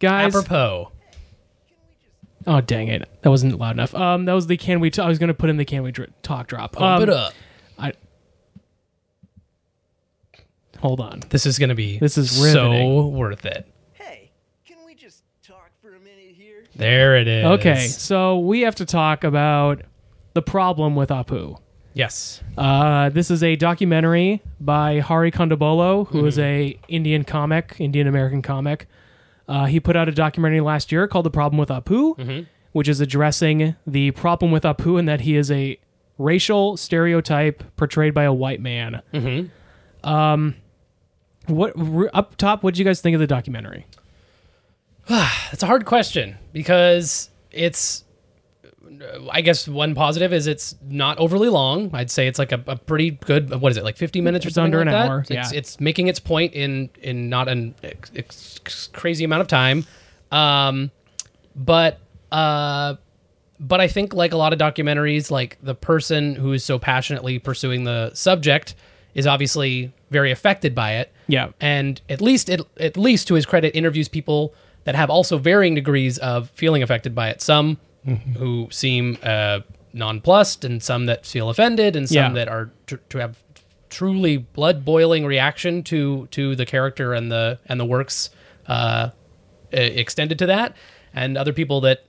[0.00, 0.34] guys.
[0.34, 0.90] Apropos.
[2.46, 3.94] Oh dang it, that wasn't loud enough.
[3.94, 4.90] Um, that was the can we?
[4.90, 6.72] T- I was gonna put in the can we dr- talk drop.
[6.72, 7.32] Pump Um, it up.
[7.78, 7.92] I.
[10.80, 11.20] Hold on.
[11.28, 13.12] This is going to be This is so riveting.
[13.12, 13.72] worth it.
[13.92, 14.32] Hey,
[14.66, 16.64] can we just talk for a minute here?
[16.74, 17.44] There it is.
[17.44, 19.82] Okay, so we have to talk about
[20.34, 21.60] the problem with Apu.
[21.94, 22.42] Yes.
[22.56, 28.40] Uh, this is a documentary by Hari Kondabolu, who is a Indian comic, Indian American
[28.42, 28.86] comic.
[29.46, 33.00] Uh, he put out a documentary last year called "The Problem with Apu," which is
[33.00, 35.78] addressing the problem with Apu and that he is a
[36.18, 39.02] racial stereotype portrayed by a white man.
[40.04, 40.54] Um,
[41.48, 42.62] what r- up top?
[42.62, 43.86] What did you guys think of the documentary?
[45.08, 48.04] That's a hard question because it's.
[49.30, 51.90] I guess one positive is it's not overly long.
[51.92, 53.50] I'd say it's like a, a pretty good.
[53.60, 53.96] What is it like?
[53.96, 55.08] Fifty minutes or It's something under like an that?
[55.10, 55.58] hour, It's, yeah.
[55.58, 59.84] it's making its point in in not an ex, ex, crazy amount of time,
[60.30, 60.90] um,
[61.56, 61.98] but
[62.30, 62.94] uh,
[63.60, 67.38] but I think like a lot of documentaries, like the person who is so passionately
[67.38, 68.74] pursuing the subject
[69.14, 71.12] is obviously very affected by it.
[71.28, 71.50] Yeah.
[71.60, 75.74] and at least it, at least to his credit, interviews people that have also varying
[75.74, 77.40] degrees of feeling affected by it.
[77.40, 77.78] Some
[78.36, 79.60] who seem uh,
[79.92, 82.32] nonplussed, and some that feel offended, and some Yeah.
[82.32, 83.38] that are tr- to have
[83.90, 88.30] truly blood boiling reaction to to the character and the and the works
[88.66, 89.10] uh,
[89.70, 90.74] extended to that,
[91.14, 92.04] and other people that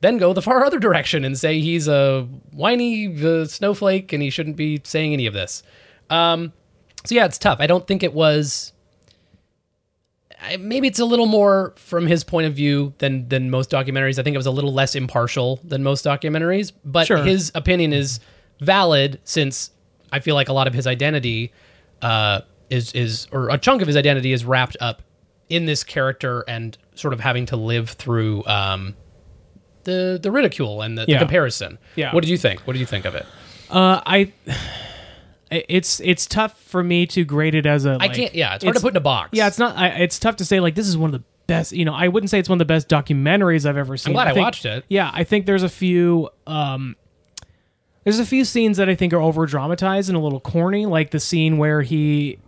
[0.00, 4.30] then go the far other direction and say he's a whiny uh, snowflake and he
[4.30, 5.62] shouldn't be saying any of this.
[6.10, 6.52] Um,
[7.04, 7.58] so yeah, it's tough.
[7.60, 8.72] I don't think it was
[10.58, 14.18] maybe it's a little more from his point of view than than most documentaries.
[14.18, 17.18] I think it was a little less impartial than most documentaries, but Sure.
[17.18, 18.20] his opinion is
[18.60, 19.70] valid since
[20.12, 21.52] I feel like a lot of his identity
[22.02, 25.02] uh, is is or a chunk of his identity is wrapped up
[25.48, 28.94] in this character and sort of having to live through um,
[29.84, 31.78] the the ridicule and the, the comparison.
[31.96, 32.12] Yeah.
[32.14, 32.60] What did you think?
[32.66, 33.26] What did you think of it?
[33.70, 34.32] Uh, I.
[35.50, 37.90] It's it's tough for me to grade it as a.
[37.92, 38.34] I like- can't.
[38.34, 39.30] Yeah, it's hard to put in a box.
[39.32, 39.76] Yeah, it's not.
[39.76, 41.72] I, it's tough to say like this is one of the best.
[41.72, 44.12] You know, I wouldn't say it's one of the best documentaries I've ever seen.
[44.14, 44.84] glad I think- watched it.
[44.88, 46.30] Yeah, I think there's a few.
[46.48, 46.96] um
[48.04, 51.10] There's a few scenes that I think are over dramatized and a little corny, like
[51.12, 52.38] the scene where he.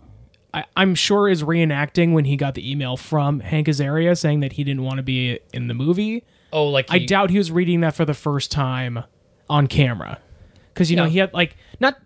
[0.53, 4.53] I, I'm sure is reenacting when he got the email from Hank Azaria saying that
[4.53, 6.23] he didn't want to be in the movie.
[6.51, 9.03] Oh, like I doubt he was reading that for the first time
[9.47, 10.19] on camera,
[10.73, 11.97] because you know he had like not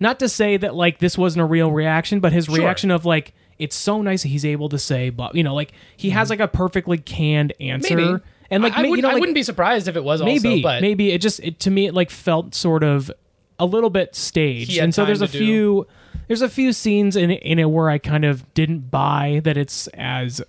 [0.00, 2.56] not to say that like this wasn't a real reaction, but his Sure.
[2.56, 5.72] reaction of like it's so nice that he's able to say, but you know, like
[5.96, 8.12] he has like a perfectly canned answer, Mm-hmm.
[8.14, 8.24] Maybe.
[8.50, 10.02] and like I, I, ma- would, you know, I like, wouldn't be surprised if it
[10.04, 13.10] was maybe also, but maybe it just it, to me it like felt sort of
[13.58, 15.86] a little bit staged, had and so time there's a to do- few
[16.26, 19.56] there's a few scenes in it, in it where I kind of didn't buy that
[19.56, 20.42] it's as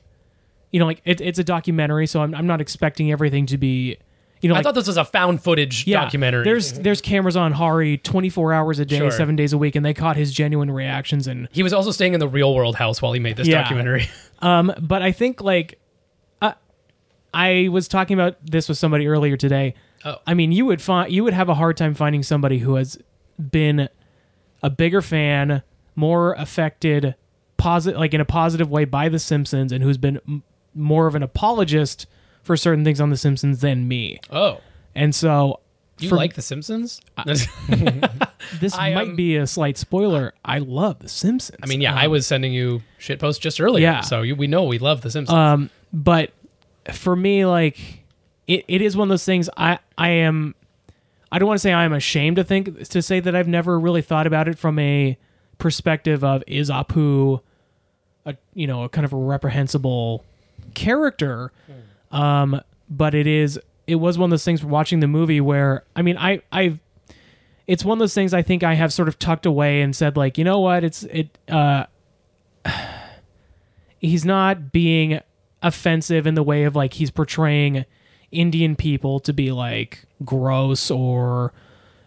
[0.71, 3.97] you know like it, it's a documentary, so I'm I'm not expecting everything to be.
[4.41, 6.43] You know, I thought this was a found footage yeah, documentary.
[6.43, 9.09] There's there's cameras on Hari 24 hours a day, Sure.
[9.11, 11.27] seven days a week, and they caught his genuine reactions.
[11.27, 13.61] And he was also staying in the real world house while he made this Yeah.
[13.63, 14.07] documentary.
[14.39, 15.79] um, but I think like,
[16.41, 16.53] uh,
[17.33, 19.73] I was talking about this with somebody earlier today.
[20.03, 20.17] Oh.
[20.27, 22.99] I mean, you would find you would have a hard time finding somebody who has
[23.39, 23.89] been
[24.61, 25.63] a bigger fan,
[25.95, 27.15] more affected,
[27.57, 30.43] positive like in a positive way by The Simpsons, and who's been m-
[30.75, 32.05] more of an apologist
[32.45, 34.19] for certain things on The Simpsons than me.
[34.31, 34.61] Oh,
[34.95, 35.59] And so.
[35.99, 37.01] you for- like The Simpsons?
[37.27, 40.33] this I, might um, be a slight spoiler.
[40.43, 41.57] I love The Simpsons.
[41.61, 43.83] I mean, yeah, I Um, was sending you shit posts just earlier.
[43.83, 44.01] Yeah.
[44.01, 45.35] So you, we know we love The Simpsons.
[45.35, 46.31] Um, but
[46.93, 48.03] for me, like
[48.47, 49.49] it, it is one of those things.
[49.57, 50.53] I I am.
[51.31, 53.79] I don't want to say I am ashamed to think to say that I've never
[53.79, 55.17] really thought about it from a
[55.57, 57.41] perspective of is Apu
[58.25, 60.23] a you know a kind of a reprehensible
[60.75, 61.51] character.
[62.15, 66.01] Um, but it is it was one of those things watching the movie where I
[66.01, 66.79] mean I I've
[67.67, 70.15] it's one of those things I think I have sort of tucked away and said
[70.15, 71.85] like you know what it's it uh
[73.99, 75.19] he's not being
[75.61, 77.85] offensive in the way of like he's portraying
[78.31, 81.53] Indian people to be like gross or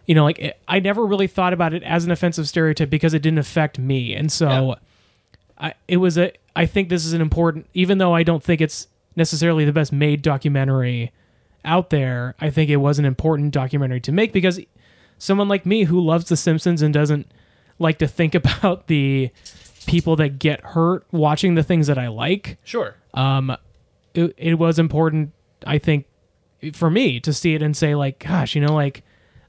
[0.05, 3.13] you know like it, I never really thought about it as an offensive stereotype because
[3.13, 4.75] it didn't affect me and so Yeah.
[5.67, 8.61] I it was a I think this is an important even though I don't think
[8.61, 8.87] it's
[9.19, 11.11] necessarily the best made documentary
[11.63, 14.59] out there I think it was an important documentary to make because
[15.19, 17.31] someone like me who loves the Simpsons and doesn't
[17.77, 19.29] like to think about the
[19.85, 22.95] people that get hurt watching the things that I like sure.
[23.13, 23.55] um
[24.13, 25.31] it, it was important
[25.65, 26.05] i think
[26.73, 29.03] for me to see it and say like gosh you know like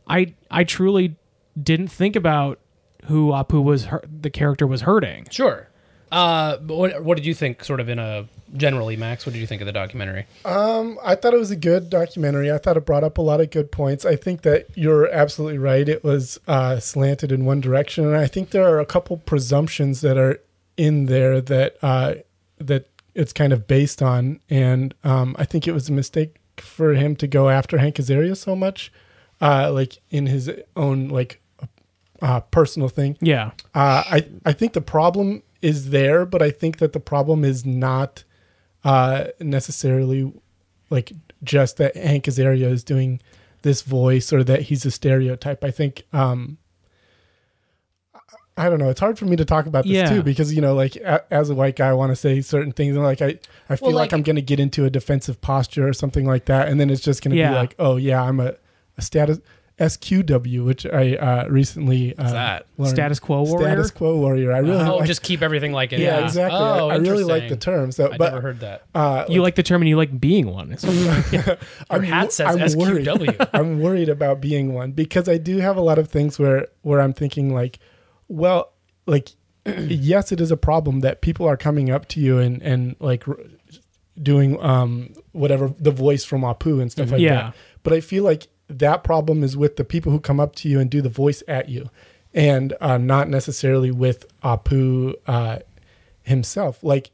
[0.07, 1.17] i i truly
[1.61, 2.59] didn't think about
[3.07, 5.69] who apu was hurt, the character was hurting Sure.
[6.13, 9.27] Uh, what, what did you think, sort of in a generally, Max?
[9.27, 10.27] What did you think of the documentary?
[11.03, 12.51] I thought it was a good documentary.
[12.51, 14.05] I thought it brought up a lot of good points.
[14.05, 15.89] I think that you're absolutely right.
[15.89, 20.01] It was uh, slanted in one direction, and I think there are a couple presumptions
[20.01, 20.41] that are
[20.77, 22.15] in there that uh,
[22.59, 24.41] that it's kind of based on.
[24.49, 28.37] And um, I think it was a mistake for him to go after Hank Azaria
[28.37, 28.93] so much,
[29.41, 31.41] uh, like in his own like
[32.23, 33.17] uh, personal thing.
[33.21, 37.45] yeah Uh, I I think the problem is there, but I think that the problem
[37.45, 38.25] is not
[38.85, 40.33] uh, necessarily
[40.91, 41.13] like
[41.43, 43.21] just that Hank Azaria is doing
[43.63, 45.63] this voice or that he's a stereotype.
[45.65, 46.57] I think um,
[48.57, 48.91] I don't know.
[48.91, 50.09] It's hard for me to talk about this Yeah.
[50.11, 52.73] too because you know, like a, as a white guy, I want to say certain
[52.73, 53.39] things, and like I
[53.69, 56.27] I feel Well, like, like- I'm going to get into a defensive posture or something
[56.27, 57.51] like that, and then it's just going to Yeah.
[57.51, 58.55] be like, oh yeah, I'm a,
[58.99, 59.39] a status.
[59.81, 62.67] SQW, which I uh, recently uh, that?
[62.77, 62.91] learned.
[62.95, 63.67] Status quo warrior?
[63.67, 64.53] Status quo warrior.
[64.53, 66.01] I really Oh, like just keep everything like it.
[66.01, 66.25] yeah, is.
[66.37, 66.59] exactly.
[66.61, 67.91] Oh, I, I really like the term.
[67.91, 68.85] So, I but never heard that.
[68.95, 70.77] uh, you like the term and you like being one
[71.33, 73.07] Your I'm hat says I'm worried.
[73.07, 73.49] SQW.
[73.55, 77.01] I'm worried about being one because I do have a lot of things where where
[77.01, 77.79] I'm thinking like,
[78.29, 78.73] well,
[79.07, 79.31] like
[79.67, 83.27] yes, it is a problem that people are coming up to you and and like
[83.27, 83.39] r-
[84.23, 87.35] doing um whatever the voice from Apu and stuff like Yeah.
[87.35, 87.55] that.
[87.83, 90.81] But I feel like that problem is with the people who come up to you
[90.81, 91.91] and do the voice at you,
[92.33, 95.59] and uh, not necessarily with Apu uh,
[96.23, 96.83] himself.
[96.83, 97.11] Like.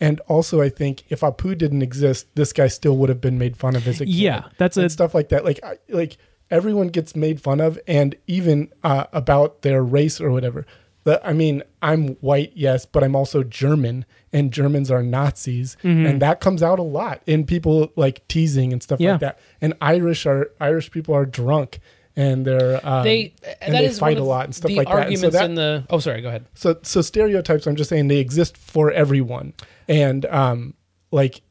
[0.00, 3.56] And also, I think if Apu didn't exist, this guy still would have been made
[3.56, 4.12] fun of as a kid.
[4.12, 5.44] Yeah, that's and a- stuff like that.
[5.44, 6.16] Like, I, like
[6.50, 10.66] everyone gets made fun of, and even uh, about their race or whatever.
[11.04, 16.22] The, I mean, I'm white, yes, but I'm also German, and Germans are Nazis, and
[16.22, 19.12] that comes out a lot in people like teasing and stuff Yeah.
[19.12, 19.38] like that.
[19.60, 21.80] And Irish are Irish people are drunk,
[22.14, 24.92] and they're um, They and that they fight a lot and stuff like that.
[24.94, 25.84] And arguments so that in the.
[25.90, 26.20] Oh, sorry.
[26.22, 26.44] Go ahead.
[26.54, 27.66] so so stereotypes.
[27.66, 29.54] I'm just saying they exist for everyone,
[29.88, 30.74] and um,
[31.10, 31.42] like,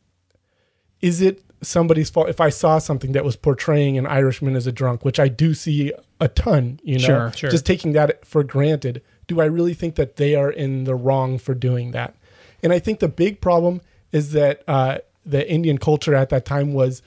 [1.02, 4.72] is it somebody's fault if I saw something that was portraying an Irishman as a
[4.72, 7.50] drunk, which I do see a ton, you know, Sure, sure.
[7.52, 9.02] just taking that for granted.
[9.32, 12.16] Do I really think that they are in the wrong for doing that?
[12.62, 13.80] And I think the big problem
[14.12, 17.02] is that uh, the Indian culture at that time was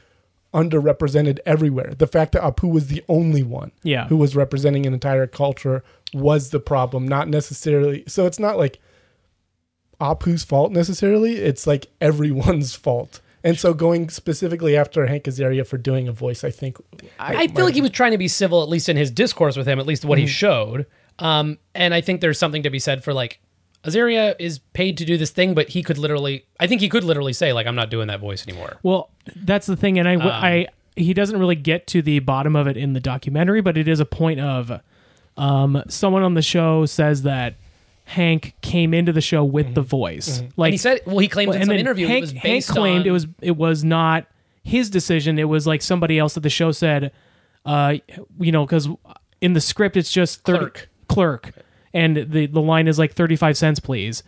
[0.54, 1.92] underrepresented everywhere.
[1.94, 4.06] The fact that Apu was the only one Yeah.
[4.08, 5.84] who was representing an entire culture
[6.14, 8.04] was the problem, not necessarily.
[8.06, 8.80] So it's not like
[10.00, 11.36] Apu's fault necessarily.
[11.36, 13.20] It's like everyone's fault.
[13.42, 16.78] And so going specifically after Hank Azaria for doing a voice, I think
[17.18, 19.68] I, feel like he was trying to be civil, at least in his discourse with
[19.68, 20.86] him, at least what he showed.
[21.18, 23.40] Um, and I think there's something to be said for like
[23.84, 27.04] Azaria is paid to do this thing, but he could literally, I think he could
[27.04, 28.78] literally say like, I'm not doing that voice anymore.
[28.82, 32.66] Well, that's the thing, and I, I he doesn't really get to the bottom of
[32.66, 34.80] it in the documentary, but it is a point of
[35.36, 37.56] um, someone on the show says that
[38.04, 41.50] Hank came into the show with the voice, like And he said, well, he claimed
[41.50, 43.82] Well, in and some interview Hank, it was Hank claimed on it was it was
[43.82, 44.26] not
[44.62, 45.38] his decision.
[45.38, 47.12] It was like somebody else at the show said,
[47.66, 47.94] uh,
[48.38, 48.88] you know, because
[49.40, 50.88] in the script it's just 30, Clerk.
[51.14, 51.52] Clerk,
[51.92, 54.22] and the the line is like thirty five cents, please.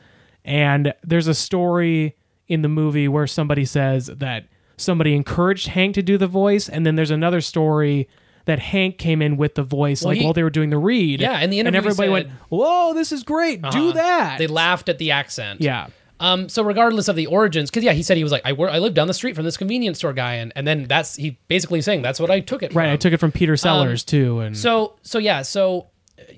[0.44, 2.14] And there's a story
[2.48, 4.44] in the movie where somebody says that
[4.76, 8.08] somebody encouraged Hank to do the voice, and then there's another story.
[8.44, 11.20] That Hank came in with the voice, like he- while they were doing the read.
[11.20, 13.60] Yeah, in the and interview he everybody said- went, "Whoa, this is great!
[13.60, 13.92] Do Uh-huh.
[13.94, 15.60] that!" They laughed at the accent.
[15.60, 15.88] yeah,
[16.20, 18.78] Um, so regardless of the origins, because yeah, he said he was like, I I
[18.78, 21.82] live down the street from this convenience store guy, and and then that's he basically
[21.82, 22.72] saying that's what I took it.
[22.72, 22.84] right.
[22.84, 22.92] from.
[22.92, 25.88] I took it from Peter Sellers too, and So so yeah, so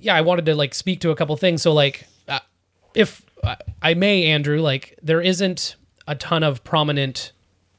[0.00, 1.62] yeah, I wanted to like speak to a couple things.
[1.62, 2.40] So like, uh,
[2.94, 7.32] if uh, I may, Andrew, like there isn't a ton of prominent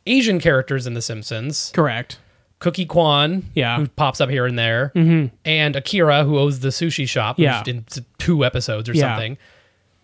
[0.06, 1.72] Asian characters in The Simpsons.
[1.74, 2.20] correct.
[2.60, 3.78] Cookie Kwan, Yeah.
[3.78, 4.92] who pops up here and there,
[5.46, 7.64] and Akira, who owns the sushi shop, Yeah.
[7.66, 7.86] in
[8.18, 9.02] two episodes or Yeah.
[9.16, 9.38] something.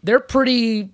[0.03, 0.89] They're pretty.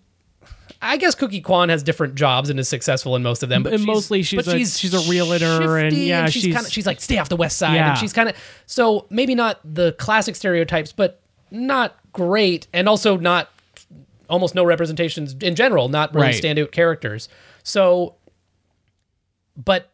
[0.83, 3.61] I guess Cookie Kwan has different jobs and is successful in most of them.
[3.63, 6.65] But And she's- mostly she's but a- she's a realtor and, yeah, she's, she's- kind
[6.65, 7.89] of she's like stay off the west side Yeah.
[7.91, 11.19] and she's kind of so maybe not the classic stereotypes, but
[11.51, 13.49] not great and also not
[14.29, 16.41] almost no representations in general, not really Right.
[16.43, 17.29] standout characters.
[17.63, 18.15] So,
[19.55, 19.89] but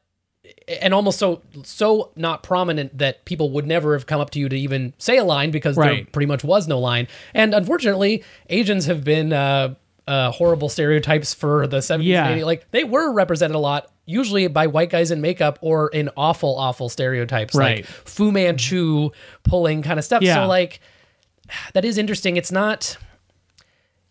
[0.81, 4.47] and almost so so not prominent that people would never have come up to you
[4.47, 7.07] to even say a line because there pretty much was no line.
[7.33, 9.75] And unfortunately, Asians have been uh,
[10.07, 12.27] uh, horrible stereotypes for the 70s Yeah.
[12.27, 12.45] and 80s.
[12.45, 16.57] Like they were represented a lot, usually by white guys in makeup or in awful,
[16.57, 17.77] awful stereotypes Right.
[17.79, 19.09] like Fu Manchu
[19.43, 20.21] pulling kind of stuff.
[20.21, 20.35] Yeah.
[20.35, 20.79] So like
[21.73, 22.37] that is interesting.
[22.37, 22.97] It's not.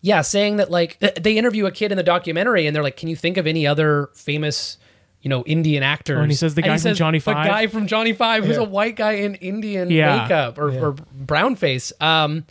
[0.03, 3.09] Yeah, saying that like they interview a kid in the documentary and they're like, "Can
[3.09, 4.79] you think of any other famous,
[5.23, 7.67] you know, Indian actors?" Oh, and he says the guy from Johnny Five, The guy
[7.67, 10.23] from Johnny Five, who's a white guy in Indian Yeah.
[10.23, 11.93] makeup or, or brown face.
[12.01, 12.45] Um,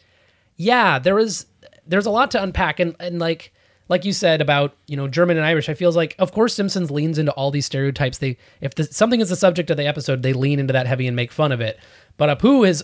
[0.58, 1.46] yeah, there was
[1.88, 3.52] there's a lot to unpack and and like
[3.88, 5.70] like you said about you know German and Irish.
[5.70, 8.18] I feels like of course Simpsons leans into all these stereotypes.
[8.18, 11.08] They if the, something is the subject of the episode, they lean into that heavy
[11.08, 11.80] and make fun of it.
[12.18, 12.84] But Apu is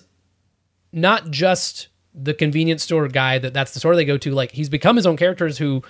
[0.91, 4.31] not just the convenience store guy that that's the store they go to.
[4.31, 5.81] Like he's become his own characters who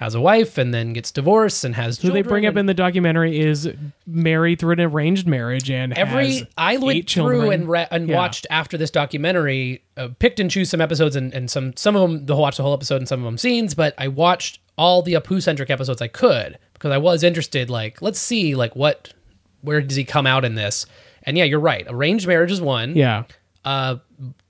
[0.00, 2.72] has a wife and then gets divorced and has who they bring up in the
[2.72, 3.68] documentary is
[4.06, 7.40] married through an arranged marriage and every has I went children.
[7.40, 8.16] through and re- and Yeah.
[8.16, 12.02] watched after this documentary, uh, picked and choose some episodes and, and some some of
[12.08, 14.58] them the whole watch the whole episode and some of them scenes, but I watched
[14.78, 17.68] all the Apu centric episodes I could because I was interested.
[17.68, 19.12] Like, let's see, like what,
[19.60, 20.86] where does he come out in this?
[21.24, 21.84] And yeah, you're right.
[21.88, 22.96] Arranged marriage is one.
[22.96, 23.24] Yeah,
[23.66, 23.96] Uh,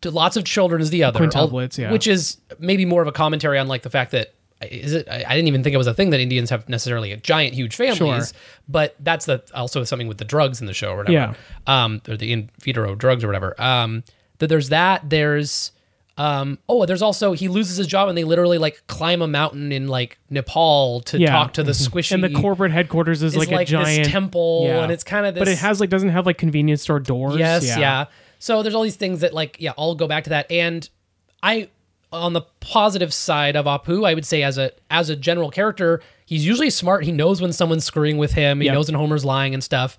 [0.04, 1.18] lots of children is the other.
[1.18, 1.90] Quintuplets, yeah.
[1.90, 5.08] Which is maybe more of a commentary on like the fact that is it?
[5.08, 7.54] I, I didn't even think it was a thing that Indians have necessarily a giant,
[7.54, 7.96] huge families.
[8.28, 8.40] Sure.
[8.68, 11.12] But that's the also something with the drugs in the show or whatever.
[11.12, 11.34] Yeah.
[11.66, 13.60] Um, or the in vitro drugs or whatever.
[13.60, 14.04] Um,
[14.38, 15.08] that there's that.
[15.08, 15.72] There's
[16.18, 16.58] um.
[16.68, 19.88] Oh, there's also he loses his job and they literally like climb a mountain in
[19.88, 21.30] like Nepal to Yeah.
[21.30, 22.12] talk to the squishy.
[22.12, 24.82] and the corporate headquarters is, is like, like, a giant this temple, yeah.
[24.82, 25.40] and it's kind of this.
[25.40, 27.36] but it has like doesn't have like convenience store doors.
[27.38, 28.06] Yes, yeah.
[28.38, 30.50] So there's all these things that like yeah, I'll go back to that.
[30.50, 30.88] And
[31.42, 31.68] I
[32.12, 36.02] on the positive side of Apu, I would say as a as a general character,
[36.26, 37.04] he's usually smart.
[37.04, 38.60] He knows when someone's screwing with him.
[38.60, 38.74] He Yep.
[38.74, 39.96] knows when Homer's lying and stuff.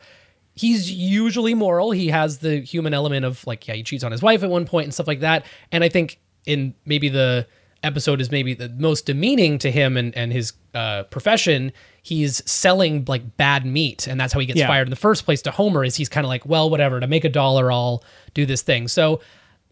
[0.53, 1.91] He's usually moral.
[1.91, 4.65] He has the human element of like yeah, he cheats on his wife at one
[4.65, 5.45] point and stuff like that.
[5.71, 7.47] And I think in maybe the
[7.83, 11.71] episode is maybe the most demeaning to him and, and his uh, profession.
[12.03, 14.67] He's selling like bad meat, and that's how he gets Yeah.
[14.67, 15.41] fired in the first place.
[15.43, 18.45] To Homer, is he's kind of like, well, whatever, to make a dollar, I'll do
[18.45, 18.87] this thing.
[18.87, 19.21] So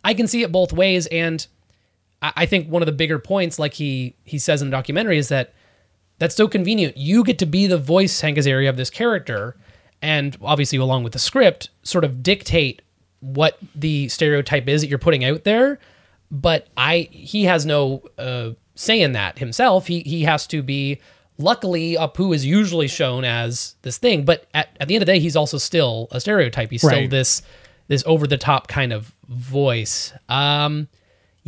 [0.03, 1.45] I can see it both ways, and
[2.21, 5.17] I, I think one of the bigger points, like he he says in the documentary,
[5.17, 5.53] is that
[6.17, 6.97] that's so convenient.
[6.97, 9.55] You get to be the voice Hank Azaria of this character,
[10.01, 12.81] and obviously along with the script, sort of dictate
[13.21, 15.79] what the stereotype is that you're putting out there.
[16.31, 19.87] But I he has no uh, say in that himself.
[19.87, 20.99] He he has to be.
[21.41, 25.13] Luckily, Apu is usually shown as this thing, but at, at the end of the
[25.13, 26.69] day, he's also still a stereotype.
[26.69, 27.09] He's still Right.
[27.09, 27.41] this
[27.87, 30.11] this over the top kind of voice.
[30.27, 30.89] Um,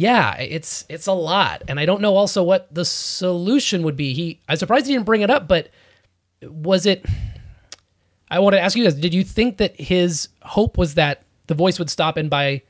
[0.01, 4.13] yeah, it's it's a lot, and I don't know also what the solution would be.
[4.13, 5.69] He, I'm surprised he didn't bring it up, but
[6.41, 7.05] was it?
[8.29, 11.53] I want to ask you this: Did you think that his hope was that the
[11.53, 12.63] voice would stop, and by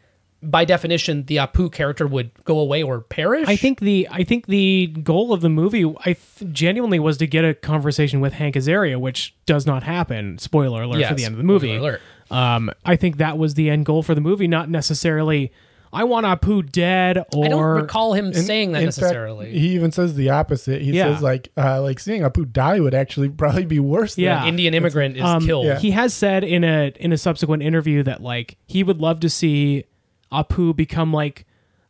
[0.44, 3.48] by definition, the Apu character would go away or perish?
[3.48, 7.28] I think the I think the goal of the movie I th- genuinely was to
[7.28, 10.38] get a conversation with Hank Azaria, which does not happen.
[10.38, 11.76] Spoiler alert for the end of the movie.
[11.76, 12.02] spoiler alert.
[12.30, 15.54] Um, I think that was the end goal for the movie, not necessarily.
[15.94, 19.48] I want Apu dead, or I don't recall him In- saying that necessarily.
[19.48, 20.82] Fact, he even says the opposite.
[20.82, 21.14] He Yeah.
[21.14, 24.18] says like uh, like seeing Apu die would actually probably be worse.
[24.18, 24.40] Yeah.
[24.40, 25.66] than Indian immigrant is Um, killed.
[25.66, 25.80] yeah.
[25.80, 29.30] He has said in a in a subsequent interview that like he would love to
[29.30, 29.84] see
[30.32, 31.46] Apu become like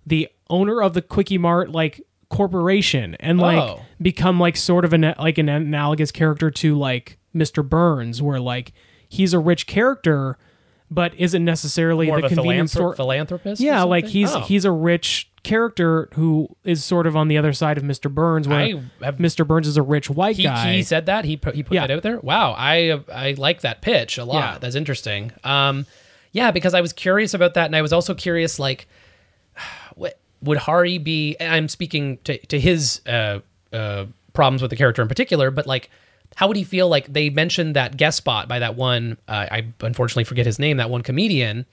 [0.06, 3.82] the owner of the Kwik-E-Mart like corporation and like Oh.
[4.02, 7.68] become like sort of an like an analogous character to like Mr.
[7.68, 8.74] Burns, where like
[9.08, 10.38] he's a rich character,
[10.94, 12.94] but isn't necessarily More the convenience store.
[12.96, 13.62] philanthropist.
[13.62, 14.42] Yeah, like he's Oh.
[14.42, 18.14] he's a rich character who is sort of on the other side of Mr.
[18.14, 18.70] Burns, where I
[19.04, 19.48] have- Mr.
[19.48, 20.74] Burns is a rich white he, guy.
[20.74, 21.88] he said that he put he put Yeah.
[21.88, 22.20] that out there.
[22.20, 24.36] Wow, I I like that pitch a lot.
[24.36, 24.58] Yeah.
[24.60, 25.32] That's interesting.
[25.44, 25.86] Um,
[26.34, 28.88] yeah, because I was curious about that, and I was also curious like,
[29.96, 31.36] what would Hari be?
[31.40, 33.40] I'm speaking to to his uh
[33.74, 35.90] uh problems with the character in particular, but like.
[36.36, 39.18] How would he feel like they mentioned that guest spot by that one?
[39.28, 40.78] Uh, I unfortunately forget his name.
[40.78, 41.66] That one comedian.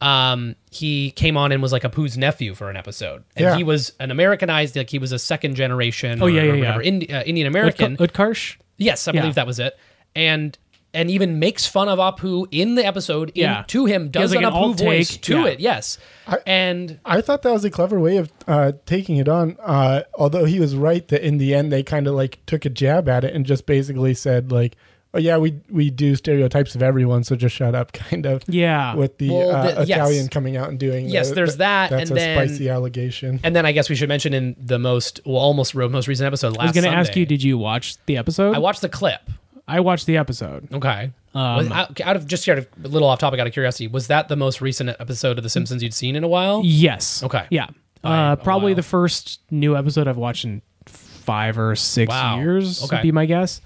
[0.00, 3.56] Um, he came on and was like Apu's nephew for an episode, and Yeah.
[3.56, 6.22] he was an Americanized, like he was a second generation.
[6.22, 6.88] Oh, or- yeah, yeah, or yeah.
[6.88, 7.96] Indi- uh, Indian American.
[7.96, 8.56] Utk- Utkarsh?
[8.76, 9.20] Yes, I Yeah.
[9.22, 9.76] believe that was it.
[10.14, 10.56] And
[10.98, 13.64] and even makes fun of Apu in the episode in, Yeah.
[13.68, 15.46] to him, does like, an an Apu voice take, to yeah.
[15.46, 15.98] it, yes.
[16.46, 19.56] and I thought that was a clever way of uh, taking it on.
[19.62, 22.70] Uh, although he was right that in the end they kind of like took a
[22.70, 24.76] jab at it and just basically said like,
[25.14, 28.42] "Oh yeah, we we do stereotypes of everyone, so just shut up." Kind of.
[28.46, 28.94] Yeah.
[28.94, 29.96] With the, Well, uh, the- yes.
[29.98, 31.08] Italian coming out and doing.
[31.08, 33.40] Yes, the- there's the- that, That's and a then- spicy allegation.
[33.42, 36.56] and then I guess we should mention in the most well almost most recent episode
[36.56, 38.54] last I was going to ask you, did you watch the episode?
[38.54, 39.20] I watched the clip.
[39.68, 40.72] I watched the episode.
[40.72, 41.12] Okay.
[41.34, 44.06] Um, out, out of just out of a little off topic, out of curiosity, was
[44.08, 46.62] that the most recent episode of The Simpsons you'd seen in a while?
[46.64, 47.22] Yes.
[47.22, 47.46] Okay.
[47.50, 47.68] Yeah.
[48.02, 48.76] By Uh, a probably while.
[48.76, 52.38] the first new episode I've watched in five or six Wow.
[52.38, 52.96] years Okay.
[52.96, 53.60] would be my guess.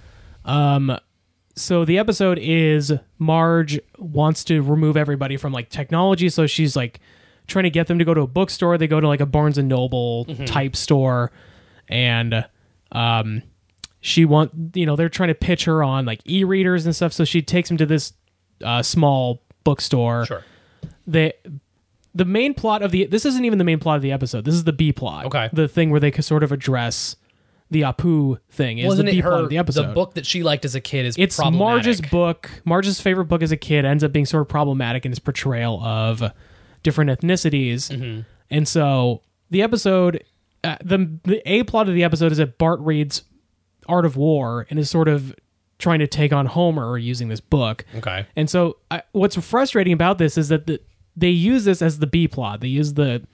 [0.44, 0.96] Um,
[1.54, 6.98] so the episode is Marge wants to remove everybody from like technology, so she's like
[7.46, 8.76] trying to get them to go to a bookstore.
[8.78, 10.46] They go to like a Barnes and Noble Mm-hmm.
[10.46, 11.30] type store,
[11.88, 12.44] and
[12.90, 13.42] um,
[14.02, 17.12] she want you know they're trying to pitch her on like e-readers and stuff.
[17.14, 18.12] So she takes them to this
[18.62, 20.44] uh, small bookstore Sure.
[21.06, 21.32] the
[22.14, 24.44] the main plot of the this isn't even the main plot of the episode.
[24.44, 25.26] This is the B plot.
[25.26, 25.48] Okay.
[25.52, 27.16] The thing where they could sort of address
[27.70, 29.86] the Apu thing is Wasn't the it B her plot of the episode.
[29.88, 31.58] the book that she liked as a kid is it's problematic.
[31.86, 32.50] Marge's book.
[32.66, 35.80] Marge's favorite book as a kid ends up being sort of problematic in its portrayal
[35.82, 36.22] of
[36.82, 37.88] different ethnicities.
[37.90, 38.20] Mm-hmm.
[38.50, 40.22] And so the episode,
[40.64, 43.22] uh, the the A plot of the episode is that Bart reads
[43.88, 45.34] Art of War and is sort of
[45.78, 47.84] trying to take on Homer using this book.
[47.96, 48.26] Okay.
[48.36, 50.80] And so, I, what's frustrating about this is that the,
[51.16, 52.60] they use this as the B plot.
[52.60, 53.26] They use the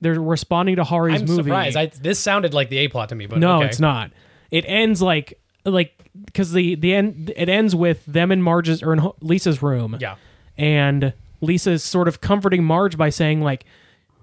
[0.00, 1.42] they're responding to Hari's I'm movie.
[1.44, 1.76] surprised.
[1.76, 3.66] I, this sounded like the A plot to me, but no, okay.
[3.66, 4.10] it's not.
[4.50, 5.92] It ends like like
[6.24, 9.96] because the the end it ends with them in Marge's or in Lisa's room.
[10.00, 10.16] Yeah.
[10.56, 13.64] and Lisa's sort of comforting Marge by saying like,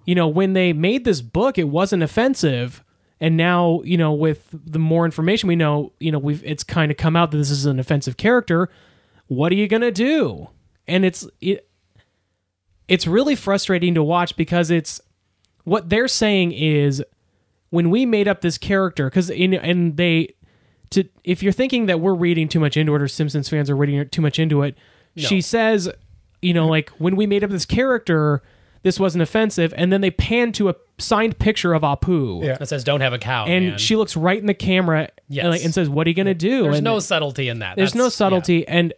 [0.05, 2.82] you know, when they made this book, it wasn't offensive.
[3.23, 6.91] And now, you know, with the more information we know, you know, we've it's kind
[6.91, 8.69] of come out that this is an offensive character.
[9.27, 10.49] What are you gonna do?
[10.89, 11.69] And it's it,
[12.89, 14.99] it's really frustrating to watch because it's
[15.63, 17.01] what they're saying is
[17.69, 20.35] when we made up this character because in and they
[20.89, 23.77] to if you're thinking that we're reading too much into it or Simpsons fans are
[23.77, 24.77] reading too much into it,
[25.15, 25.89] she says,
[26.41, 28.43] you know, like when we made up this character,
[28.81, 32.43] this wasn't offensive, and then they pan to a signed picture of Apu.
[32.43, 32.57] Yeah.
[32.57, 33.45] That says don't have a cow.
[33.45, 33.77] And man.
[33.77, 35.43] she looks right in the camera Yes.
[35.43, 37.75] and, like, and says, "What are you gonna do?" there's And no subtlety in that.
[37.75, 38.93] there's no That's- subtlety, and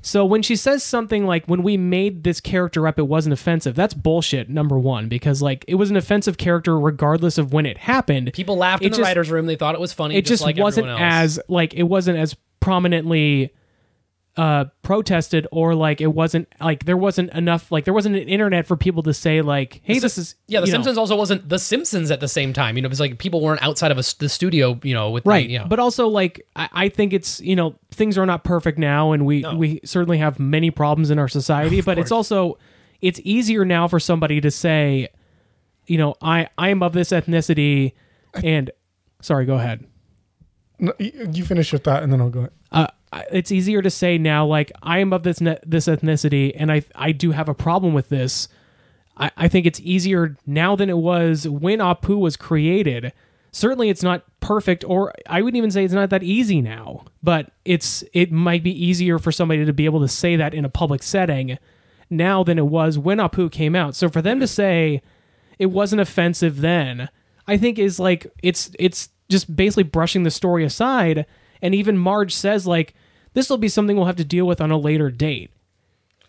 [0.00, 3.74] so when she says something like, "When we made this character up, it wasn't offensive,"
[3.74, 4.48] that's bullshit.
[4.48, 8.28] Number one, because like it was an offensive character regardless of when it happened.
[8.28, 8.32] Yeah.
[8.36, 9.46] People laughed It in the just- writers' room.
[9.46, 10.14] They thought it was funny.
[10.16, 10.98] it just like wasn't else.
[11.02, 13.50] as like it wasn't as prominently
[14.38, 18.66] uh protested or like it wasn't like there wasn't enough like there wasn't an internet
[18.68, 21.48] for people to say like hey this is Yeah, The you know, Simpsons also wasn't
[21.48, 22.76] The Simpsons at the same time.
[22.76, 24.78] You know, it was like people weren't outside of a s the studio.
[24.84, 25.66] You know, with the- right you know.
[25.66, 29.26] but also like I, I think it's you know things are not perfect now and
[29.26, 32.58] we we certainly have many problems in our society but it's also
[33.00, 35.08] it's easier now for somebody to say
[35.88, 37.92] you know i i am of this ethnicity
[38.44, 38.70] and
[39.20, 39.84] sorry go ahead
[40.78, 42.44] No, you you finish your thought and then I'll go.
[42.70, 42.92] uh, I-
[43.32, 46.82] it's easier to say now like I am of this ne- this ethnicity and I
[46.94, 48.48] I do have a problem with this.
[49.16, 53.12] I, I think it's easier now than it was when Apu was created.
[53.50, 57.04] Certainly, it's not perfect, or I wouldn't even say it's not that easy now.
[57.22, 60.64] But it's it might be easier for somebody to be able to say that in
[60.64, 61.58] a public setting
[62.10, 63.94] now than it was when Apu came out.
[63.94, 65.02] So for them to say
[65.58, 67.08] it wasn't offensive then,
[67.46, 71.26] I think is like it's it's just basically brushing the story aside.
[71.62, 72.94] And even Marge says like
[73.34, 75.50] this will be something we'll have to deal with on a later date.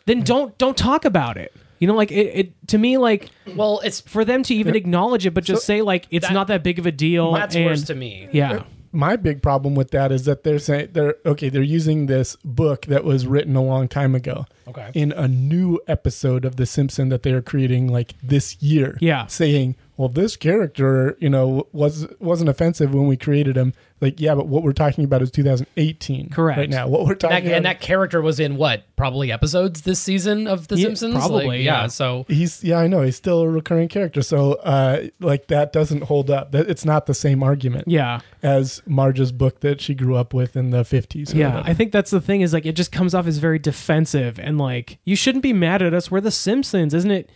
[0.06, 1.54] Then don't don't talk about it.
[1.80, 5.26] You know, like it, it to me like well, it's for them to even acknowledge
[5.26, 7.32] it, but just say like it's that- not that big of a deal.
[7.34, 8.28] that's and- worse to me.
[8.32, 8.52] Yeah.
[8.54, 11.50] Uh, my big problem with that is that they're saying they're okay.
[11.50, 14.90] They're using this book that was written a long time ago, Okay.
[14.96, 18.98] in a new episode of The Simpson that they are creating like this year.
[19.00, 19.28] Yeah.
[19.28, 24.34] saying, "Well, this character, you know, was wasn't offensive when we created him." Like, yeah,
[24.34, 26.58] but what we're talking about is 2018, Correct.
[26.58, 29.82] Right now, what we're And talking about, and that character was in what probably episodes
[29.82, 31.16] this season of The Yeah, Simpsons.
[31.16, 31.88] probably, Like, yeah.
[31.88, 36.04] So He's yeah, I know he's still a recurring character, so uh, like that doesn't
[36.04, 36.54] hold up.
[36.54, 37.90] That it's not the same argument.
[37.90, 38.22] Yeah.
[38.42, 41.34] as Marge's book that she grew up with in the 50s.
[41.36, 41.70] Yeah, whatever.
[41.70, 44.58] I think that's the thing is like it just comes off as very defensive and
[44.58, 46.10] like you shouldn't be mad at us.
[46.10, 46.94] We're the Simpsons.
[46.94, 47.30] Isn't it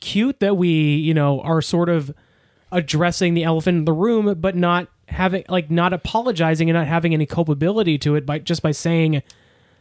[0.00, 2.12] cute that we, you know, are sort of
[2.72, 7.12] addressing the elephant in the room but not having like not apologizing and not having
[7.12, 9.22] any culpability to it by just by saying,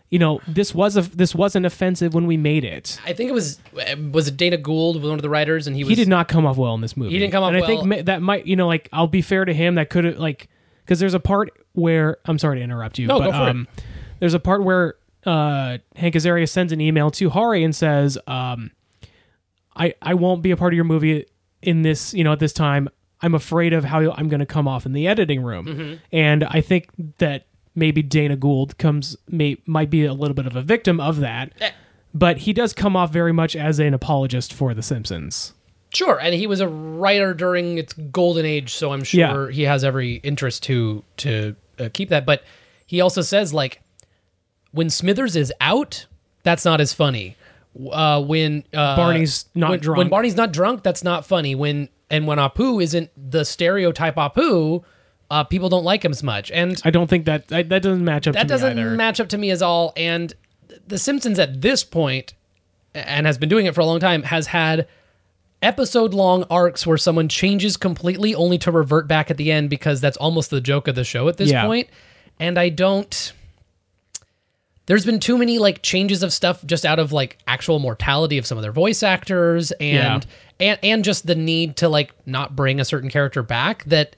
[0.10, 3.00] you know, this was a this wasn't offensive when we made it.
[3.06, 3.60] I think it was
[4.12, 6.28] was it Dana Gould, was one of the writers, and he was he did not
[6.28, 7.12] come off well in this movie.
[7.12, 8.04] He didn't come off and I think well.
[8.04, 9.76] that might, you know, like I'll be fair to him.
[9.76, 10.50] That could have like
[10.84, 13.50] because there's a part where I'm sorry to interrupt you, No, but go for it.
[13.50, 13.68] um,
[14.20, 14.96] there's a part where
[15.26, 18.72] uh, Hank Azaria sends an email to Hari and says, um,
[19.80, 21.26] "I I won't be a part of your movie
[21.62, 22.90] in this, you know, at this time.
[23.22, 25.94] I'm afraid of how I'm going to come off in the editing room." Mm-hmm.
[26.12, 30.56] And I think that maybe Dana Gould comes may might be a little bit of
[30.56, 31.54] a victim of that.
[31.60, 31.72] Eh.
[32.14, 35.54] But he does come off very much as an apologist for The Simpsons.
[35.94, 39.56] Sure, and he was a writer during its golden age, so I'm sure Yeah.
[39.56, 42.26] he has every interest to to uh, keep that.
[42.26, 42.44] But
[42.86, 43.82] he also says like,
[44.72, 46.06] when Smithers is out,
[46.44, 47.36] that's not as funny.
[47.92, 49.98] Uh, when uh, Barney's not when, drunk.
[49.98, 51.56] when Barney's not drunk, that's not funny.
[51.56, 54.84] When and when Apu isn't the stereotype Apu,
[55.30, 56.50] uh, people don't like him as much.
[56.52, 58.34] And I don't think that that, that doesn't match up.
[58.34, 58.92] that to doesn't either.
[58.92, 59.94] match up to me as all.
[59.96, 60.34] And
[60.88, 62.34] The Simpsons at this point,
[62.96, 64.88] and has been doing it for a long time, has had
[65.62, 70.02] episode long arcs where someone changes completely only to revert back at the end because
[70.02, 71.66] that's almost the joke of the show at this Yeah.
[71.66, 71.88] point.
[72.40, 73.34] And I don't.
[74.90, 78.48] There's been too many like changes of stuff just out of like actual mortality of
[78.48, 80.26] some of their voice actors and
[80.60, 84.16] and and just the need to like not bring a certain character back that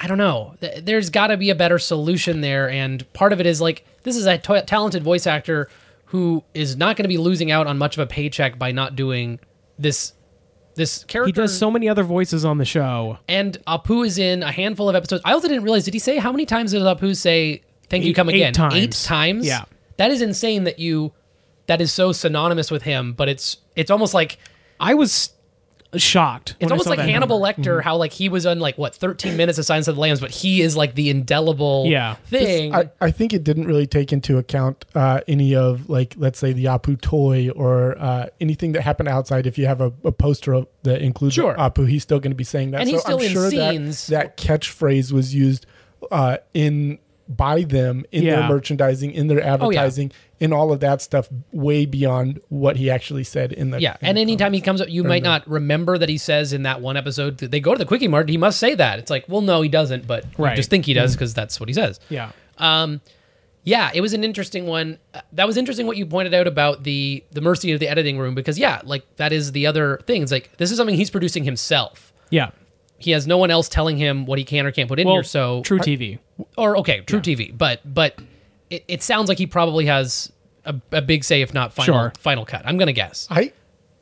[0.00, 0.54] I don't know.
[0.80, 4.14] There's got to be a better solution there, and part of it is like this
[4.16, 5.68] is a t- talented voice actor
[6.04, 8.94] who is not going to be losing out on much of a paycheck by not
[8.94, 9.40] doing
[9.80, 10.12] this.
[10.76, 13.18] This character He does so many other voices on the show.
[13.28, 15.20] and Apu is in a handful of episodes.
[15.24, 15.84] I also didn't realize.
[15.84, 18.52] Did he say how many times does Apu say "Thank you, Eight- come eight again"?
[18.54, 18.74] times.
[18.74, 19.46] Eight times.
[19.46, 19.64] Yeah.
[19.98, 20.64] that is insane.
[20.64, 21.12] That you
[21.66, 24.38] that is so synonymous with him, but it's it's almost like
[24.80, 25.30] I was
[25.96, 26.54] shocked.
[26.60, 27.60] it's almost like Hannibal number.
[27.62, 30.20] Lecter, how like he was on like what 13 minutes of Silence of the Lambs,
[30.20, 32.14] but he is like the indelible Yeah.
[32.26, 32.72] thing.
[32.74, 36.52] I, I think it didn't really take into account uh, any of like let's say
[36.52, 39.46] the Apu toy or uh, anything that happened outside.
[39.48, 41.56] If you have a, a poster of, that includes Sure.
[41.56, 42.82] Apu, he's still going to be saying that.
[42.82, 44.06] And he's so I'm still in sure scenes.
[44.06, 45.66] that that catchphrase was used
[46.12, 46.98] uh, in
[47.36, 50.10] by them in their merchandising, in their advertising,
[50.40, 54.08] in all of that stuff, way beyond what he actually said in the Yeah, in
[54.08, 56.80] and the anytime he comes up, you might not remember that he says in that
[56.80, 58.28] one episode that they go to the Kwik-E-Mart.
[58.28, 58.98] He must say that.
[58.98, 60.56] It's like, well, no, he doesn't, but you Right.
[60.56, 62.00] just think he does because that's what he says.
[62.08, 62.32] Yeah.
[62.58, 63.00] Um,
[63.62, 64.98] yeah, it was an interesting one.
[65.14, 68.18] Uh, That was interesting what you pointed out about the the mercy of the editing
[68.18, 70.22] room because yeah, like that is the other thing.
[70.22, 72.12] It's like this is something he's producing himself.
[72.30, 72.50] Yeah.
[73.00, 75.16] He has no one else telling him what he can or can't put in Well,
[75.16, 75.22] here.
[75.24, 76.18] So truTV.
[76.56, 78.20] or okay, truTV, but but
[78.70, 80.30] it, it sounds like he probably has
[80.64, 82.12] a, a big say, if not final Sure.
[82.18, 82.62] final cut.
[82.64, 83.26] I'm gonna guess.
[83.30, 83.52] I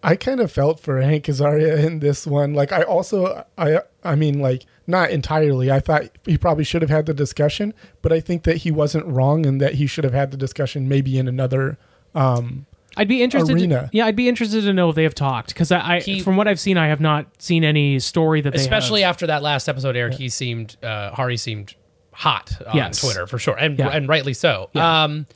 [0.03, 2.55] I kind of felt for Hank Azaria in this one.
[2.55, 5.71] Like I also I I mean like not entirely.
[5.71, 9.07] I thought he probably should have had the discussion, but I think that he wasn't
[9.07, 11.79] wrong and that he should have had the discussion maybe in another.
[12.15, 12.67] Um,
[12.99, 13.55] I'd be interested.
[13.57, 13.83] Arena.
[13.85, 16.21] To, yeah, I'd be interested to know if they have talked because I, I He-
[16.21, 19.11] from what I've seen, I have not seen any story that they Especially have.
[19.11, 21.75] after that last episode aired, he seemed uh, Hari seemed
[22.13, 23.01] hot on Yes.
[23.01, 23.89] Twitter for sure, and Yeah.
[23.89, 24.69] and rightly so.
[24.75, 25.05] Yeah.
[25.05, 25.27] Um,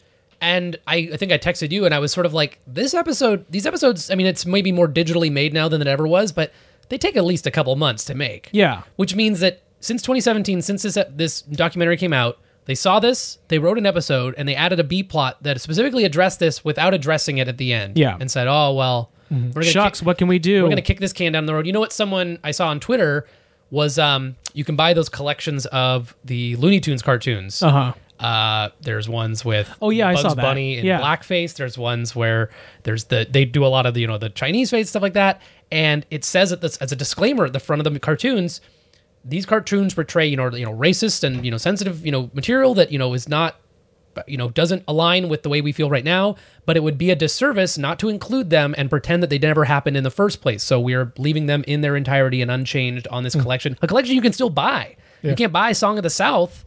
[0.40, 3.46] and I, I think I texted you, and I was sort of like, this episode,
[3.48, 4.10] these episodes.
[4.10, 6.52] I mean, it's maybe more digitally made now than it ever was, but
[6.88, 8.48] they take at least a couple months to make.
[8.52, 8.82] Yeah.
[8.96, 13.58] which means that since 2017, since this this documentary came out, they saw this, they
[13.58, 17.38] wrote an episode, and they added a B plot that specifically addressed this without addressing
[17.38, 17.96] it at the end.
[17.98, 18.16] Yeah.
[18.20, 20.62] and said, oh well, we're gonna Shucks, kick- what can we do?
[20.62, 21.66] we're gonna kick this can down the road.
[21.66, 21.92] You know what?
[21.92, 23.26] Someone I saw on Twitter
[23.70, 27.62] was um, you can buy those collections of the Looney Tunes cartoons.
[27.62, 27.92] Uh huh.
[28.24, 30.42] Uh, there's ones with Oh, yeah, I Bugs saw that.
[30.42, 31.00] Bunny in Yeah.
[31.00, 31.56] blackface.
[31.56, 32.50] There's ones where
[32.84, 35.14] there's the they do a lot of the you know the Chinese face stuff like
[35.14, 35.40] that,
[35.72, 38.60] and it says at this as a disclaimer at the front of the cartoons.
[39.24, 42.74] These cartoons portray you know you know racist and you know sensitive you know material
[42.74, 43.56] that you know is not
[44.26, 47.10] you know doesn't align with the way we feel right now but it would be
[47.10, 50.42] a disservice not to include them and pretend that they never happened in the first
[50.42, 53.24] place so we're leaving them in their entirety and unchanged on Hmm.
[53.24, 56.64] this collection a collection you can still buy you can't buy song of the south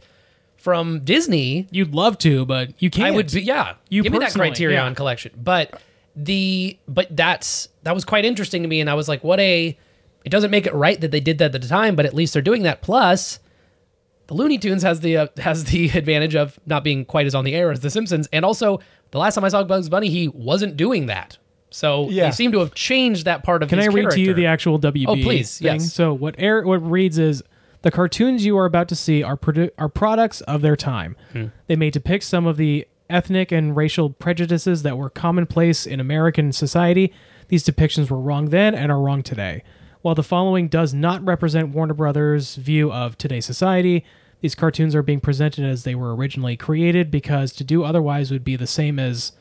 [0.56, 3.06] from disney You'd love to, but you can't.
[3.06, 3.74] I would be yeah.
[3.88, 4.94] You give me that Criterion yeah.
[4.94, 5.32] collection.
[5.36, 5.80] But
[6.16, 9.78] the but that's that was quite interesting to me, and I was like, what a.
[10.26, 12.32] It doesn't make it right that they did that at the time, but at least
[12.32, 12.82] they're doing that.
[12.82, 13.38] Plus,
[14.26, 17.44] the Looney Tunes has the uh, has the advantage of not being quite as on
[17.44, 18.80] the air as the Simpsons, and also
[19.12, 21.38] the last time I saw Bugs Bunny, he wasn't doing that.
[21.70, 22.26] So Yeah.
[22.26, 23.68] they seem to have changed that part of.
[23.68, 25.04] Can I his read to you the actual WB?
[25.08, 25.74] Oh, please, thing?
[25.74, 25.92] yes.
[25.92, 27.42] So what air what reads is
[27.82, 31.14] the cartoons you are about to see are produ- are products of their time.
[31.32, 31.46] Hmm.
[31.68, 36.50] They may depict some of the ethnic and racial prejudices that were commonplace in American
[36.52, 37.12] society.
[37.46, 39.62] These depictions were wrong then and are wrong today.
[40.06, 44.04] While the following does not represent Warner Brothers' view of today's society,
[44.40, 48.44] these cartoons are being presented as they were originally created because to do otherwise would
[48.44, 49.32] be the same as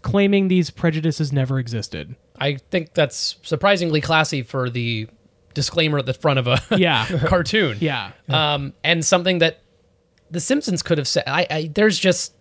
[0.00, 2.16] claiming these prejudices never existed.
[2.40, 5.08] I think that's surprisingly classy for the
[5.52, 7.04] disclaimer at the front of a Yeah.
[7.26, 7.76] cartoon.
[7.82, 8.12] Yeah.
[8.30, 9.60] um, and something that
[10.30, 11.24] the Simpsons could have said.
[11.26, 12.32] I, I there's just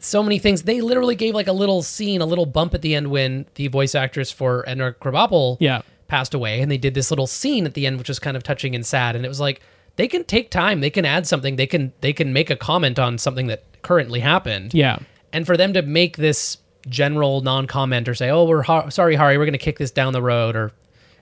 [0.00, 0.64] so many things.
[0.64, 3.68] They literally gave like a little scene, a little bump at the end when the
[3.68, 5.80] voice actress for Edna Krabappel Yeah.
[6.12, 8.42] Passed away, and they did this little scene at the end, which was kind of
[8.42, 9.16] touching and sad.
[9.16, 9.62] And it was like
[9.96, 12.98] they can take time, they can add something, they can they can make a comment
[12.98, 14.74] on something that currently happened.
[14.74, 14.98] Yeah.
[15.32, 19.46] And for them to make this general non-comment or say, "Oh, we're sorry, Harry we're
[19.46, 20.72] going to kick this down the road," or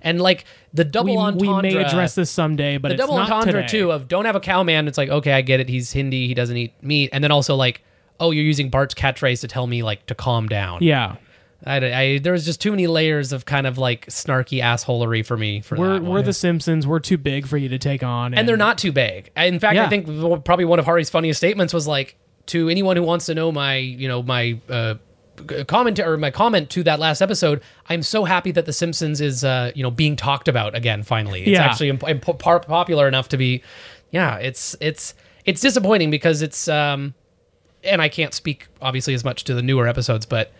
[0.02, 3.62] and like the double we, we entendre may address this someday, but the double entendre
[3.62, 3.68] today.
[3.68, 4.88] too of don't have a cow man.
[4.88, 5.68] It's like okay, I get it.
[5.68, 6.26] He's Hindi.
[6.26, 7.10] He doesn't eat meat.
[7.12, 7.82] And then also like,
[8.18, 10.82] oh, you're using Bart's catchphrase to tell me like to calm down.
[10.82, 11.14] Yeah,
[11.64, 15.36] I, I there was just too many layers of kind of like snarky assholery for
[15.36, 15.60] me.
[15.60, 16.86] For we're that we're the Simpsons.
[16.86, 19.30] We're too big for you to take on, and they're not too big.
[19.36, 20.06] In fact, I think
[20.44, 23.76] probably one of Hari's funniest statements was like to anyone who wants to know my
[23.76, 24.58] you know my.
[24.68, 24.94] uh
[25.68, 29.42] comment or my comment to that last episode i'm so happy that the simpsons is
[29.42, 31.64] uh you know being talked about again finally it's Yeah.
[31.64, 33.62] actually imp- imp- popular enough to be
[34.10, 35.14] yeah it's it's
[35.46, 37.14] it's disappointing because it's um
[37.82, 40.52] and i can't speak obviously as much to the newer episodes but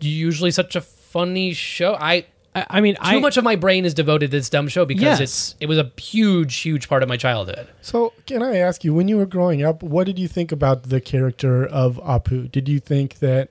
[0.00, 2.24] usually such a funny show i
[2.54, 4.84] I, I mean, too I much of my brain is devoted to this dumb show
[4.86, 5.20] because Yes.
[5.20, 8.94] it's it was a huge huge part of my childhood So, can I ask you,
[8.94, 12.50] when you were growing up, what did you think about the character of Apu?
[12.50, 13.50] Did you think that,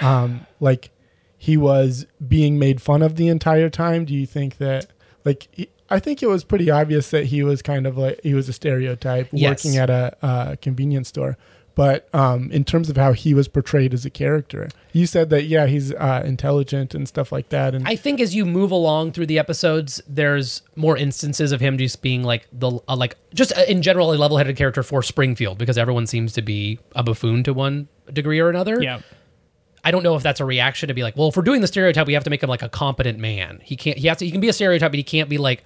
[0.00, 0.90] um, like,
[1.36, 4.04] he was being made fun of the entire time?
[4.06, 4.86] Do you think that,
[5.26, 8.32] like, he, I think it was pretty obvious that he was kind of like he
[8.34, 9.64] was a stereotype Yes.
[9.64, 11.36] working at a, uh convenience store.
[11.78, 15.44] But um, in terms of how he was portrayed as a character, you said that
[15.44, 17.72] yeah, he's uh, intelligent and stuff like that.
[17.72, 21.78] And I think as you move along through the episodes, there's more instances of him
[21.78, 25.56] just being like the uh, like just uh, in general a level-headed character for Springfield
[25.56, 28.82] because everyone seems to be a buffoon to one degree or another.
[28.82, 28.98] yeah,
[29.84, 31.68] I don't know if that's a reaction to be like, well, if we're doing the
[31.68, 33.60] stereotype, we have to make him like a competent man.
[33.62, 33.96] He can't.
[33.96, 34.24] He has to.
[34.24, 35.62] He can be a stereotype, but he can't be like,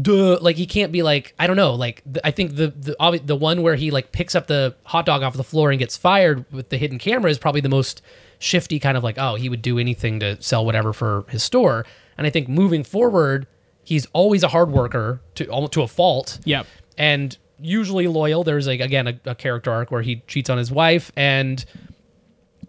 [0.00, 0.38] duh.
[0.40, 1.74] Like he can't be like I don't know.
[1.74, 4.74] Like the, I think the the obvi- the one where he like picks up the
[4.84, 7.68] hot dog off the floor and gets fired with the hidden camera is probably the
[7.68, 8.02] most
[8.38, 11.84] shifty kind of like oh he would do anything to sell whatever for his store.
[12.18, 13.46] And I think moving forward,
[13.84, 16.66] he's always a hard worker to almost to a fault Yep.
[16.98, 18.44] and usually loyal.
[18.44, 21.64] There's like again a, a character arc where he cheats on his wife, and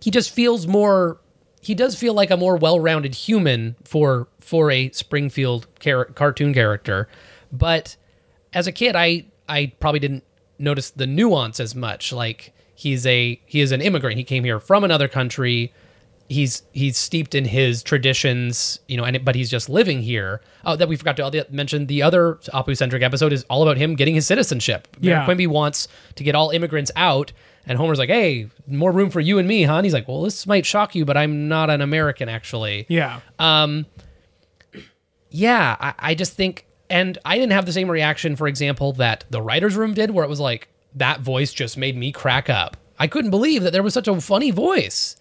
[0.02, 1.20] he just feels more.
[1.62, 7.08] He does feel like a more well-rounded human for for a Springfield char- cartoon character,
[7.52, 7.96] but
[8.54, 10.24] as a kid, I I probably didn't
[10.60, 12.12] notice the nuance as much.
[12.14, 14.18] Like he's a he is an immigrant.
[14.18, 15.74] He came here from another country.
[16.30, 20.42] he's he's steeped in his traditions, you know, and it, but he's just living here.
[20.66, 21.88] Oh, that we forgot to mention.
[21.88, 24.88] The other Apu centric episode is all about him getting his citizenship.
[25.00, 25.26] Mayor Yeah.
[25.26, 27.34] Quimby wants to get all immigrants out,
[27.68, 30.22] and Homer's like, "Hey, more room for you and me, huh?" And he's like, "Well,
[30.24, 33.20] this might shock you, but I'm not an American, actually." Yeah.
[33.38, 33.86] Um,
[35.36, 39.26] yeah, I, I just think, and I didn't have the same reaction, for example, that
[39.32, 42.78] the writers' room did, where it was like that voice just made me crack up.
[43.00, 45.16] I couldn't believe that there was such a funny voice.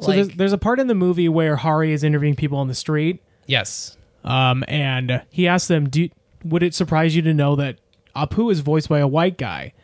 [0.00, 2.66] So Like, there's, there's a part in the movie where Hari is interviewing people on
[2.66, 6.08] the street, yes, um, and he asks them, "Do
[6.44, 7.76] would it surprise you to know that
[8.16, 9.74] Apu is voiced by a white guy,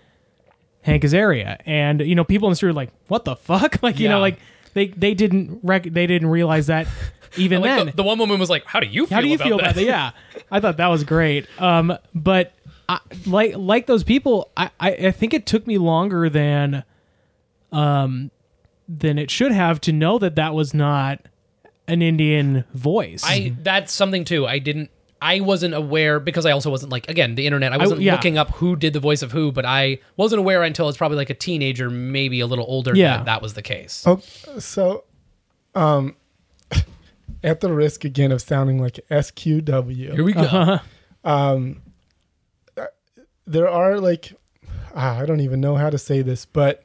[0.83, 4.01] Hank Azaria?" And you know, people in the street are like, "What the fuck?" Like
[4.01, 4.15] you Yeah.
[4.15, 4.39] know, like
[4.75, 6.89] they they didn't rec- they didn't realize that
[7.37, 7.87] even like then.
[7.87, 9.17] the, the one woman was like, "How do you feel?
[9.17, 9.63] How do you about feel that?
[9.65, 9.85] about that?
[9.85, 10.11] Yeah,
[10.51, 11.47] I thought that was great.
[11.59, 12.55] Um, but
[12.89, 16.85] I, like like those people, I, I I think it took me longer than
[17.73, 18.31] um
[18.89, 21.21] than it should have to know that that was not
[21.87, 23.23] an Indian voice.
[23.25, 24.47] I that's something too.
[24.47, 24.91] I didn't.
[25.21, 27.73] I wasn't aware because I also wasn't like again the internet.
[27.73, 28.13] I wasn't yeah.
[28.13, 31.17] looking up who did the voice of who, but I wasn't aware until it's probably
[31.17, 32.95] like a teenager, maybe a little older.
[32.95, 33.17] Yeah.
[33.17, 34.05] that, that was the case.
[34.07, 34.21] Oh,
[34.59, 35.05] so,
[35.75, 36.15] um,
[37.43, 40.79] at the risk again of sounding like SQW, Here we go.
[43.47, 44.33] there are like,
[44.95, 46.85] ah, I don't even know how to say this, but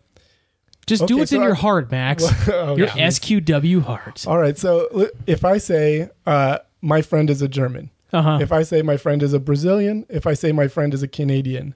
[0.86, 2.24] Just do what's so in your heart, Max.
[2.47, 3.08] Oh, your yeah.
[3.08, 4.26] SQW heart.
[4.28, 4.58] all right.
[4.58, 8.38] So if I say uh, my friend is a German, Uh-huh.
[8.41, 11.08] if I say my friend is a Brazilian, if I say my friend is a
[11.08, 11.76] Canadian,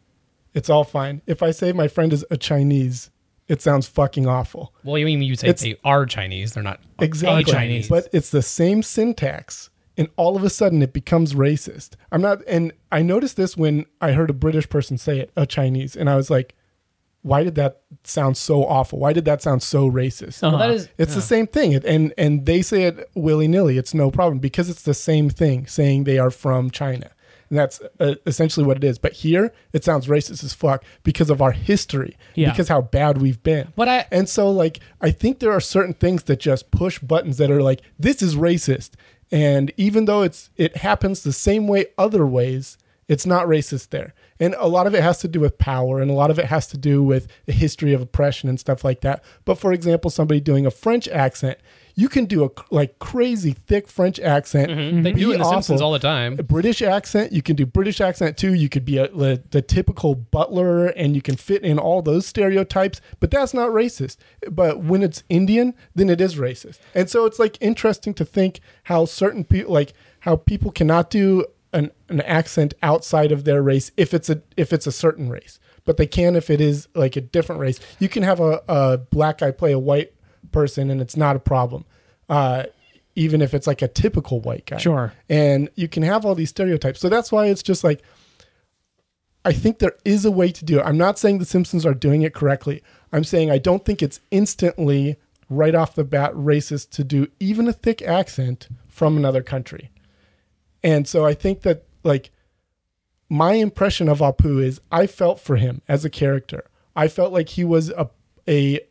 [0.54, 1.22] it's all fine.
[1.28, 3.10] If I say my friend is a Chinese,
[3.48, 4.74] it sounds fucking awful.
[4.84, 6.54] Well, you mean you say It's- they are Chinese?
[6.54, 7.52] They're not Exactly.
[7.52, 7.88] Chinese.
[7.90, 9.70] But it's the same syntax.
[10.00, 11.92] And all of a sudden it becomes racist.
[12.12, 15.46] I'm not, and I noticed this when I heard a British person say it, a
[15.48, 15.96] Chinese.
[15.96, 16.54] And I was like,
[17.24, 19.00] why did that sound so awful?
[19.00, 20.42] Why did that sound so racist?
[20.44, 21.74] Well, that is It's the same thing.
[21.76, 23.78] And, and they say it willy nilly.
[23.78, 27.10] It's no problem because it's the same thing saying they are from China.
[27.50, 28.98] And that's uh, essentially what it is.
[28.98, 32.50] But here it sounds racist as fuck because of our history, Yeah.
[32.52, 33.74] because how bad we've been.
[33.76, 37.38] But I- And so, like, I think there are certain things that just push buttons
[37.38, 38.92] that are like, this is racist.
[39.32, 42.78] And even though it's it happens the same way other ways,
[43.10, 44.14] it's not racist there.
[44.40, 46.46] And a lot of it has to do with power, and a lot of it
[46.46, 49.24] has to do with a history of oppression and stuff like that.
[49.46, 51.58] But for example, somebody doing a French accent,
[51.98, 55.04] you can do a like crazy thick French accent.
[55.04, 56.38] they be do in The Simpsons all the time.
[56.40, 58.54] A British accent, you can do British accent too.
[58.54, 62.28] You could be a, the, the typical butler and you can fit in all those
[62.28, 64.18] stereotypes, but that's not racist.
[64.50, 66.78] But when it's Indian, then it is racist.
[66.94, 71.48] And so it's like interesting to think how certain people, like how people cannot do
[71.74, 75.60] an, an accent outside of their race if it's a if it's a certain race,
[75.84, 77.80] but they can if it is like a different race.
[77.98, 80.14] You can have a, a black guy play a white
[80.52, 81.86] person and it's not a problem.
[82.30, 82.64] Uh,
[83.16, 85.12] even if it's like a typical white guy Sure.
[85.28, 87.00] and you can have all these stereotypes.
[87.00, 88.02] So that's why it's just like
[89.46, 90.84] I think there is a way to do it.
[90.84, 92.84] I'm not saying the Simpsons are doing it correctly.
[93.14, 95.16] I'm saying I don't think it's instantly
[95.50, 99.90] right off the bat racist to do even a thick accent from another country.
[100.84, 102.32] And so I think that like
[103.30, 106.66] my impression of Apu is I felt for him as a character.
[106.96, 108.10] I felt like he was a
[108.48, 108.82] a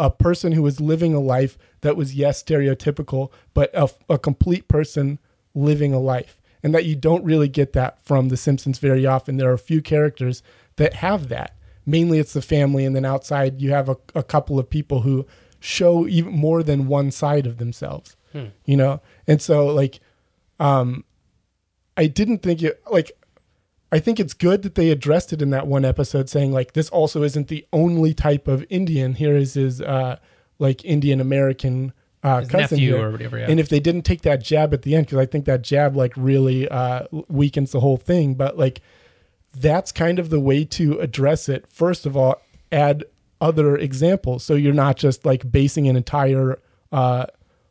[0.00, 4.66] a person who was living a life that was yes stereotypical, but a, a complete
[4.66, 5.18] person
[5.54, 9.36] living a life, and that you don't really get that from The Simpsons very often.
[9.36, 10.42] There are a few characters
[10.76, 11.54] that have that.
[11.84, 15.26] Mainly, it's the family, and then outside you have a, a couple of people who
[15.60, 18.16] show even more than one side of themselves.
[18.64, 20.00] You know, and so like,
[20.58, 21.04] um,
[21.96, 23.12] I didn't think it like
[23.92, 26.88] I think it's good that they addressed it in that one episode, saying like this
[26.90, 29.14] also isn't the only type of Indian.
[29.14, 30.16] Here is his uh,
[30.58, 33.04] like Indian American uh, cousin here.
[33.04, 33.46] or whatever, yeah.
[33.48, 35.96] And if they didn't take that jab at the end, because I think that jab
[35.96, 38.34] like really uh, weakens the whole thing.
[38.34, 38.80] But like
[39.52, 41.66] that's kind of the way to address it.
[41.68, 43.04] First of all, add
[43.40, 46.58] other examples, so you're not just like basing an entire
[46.92, 47.26] uh,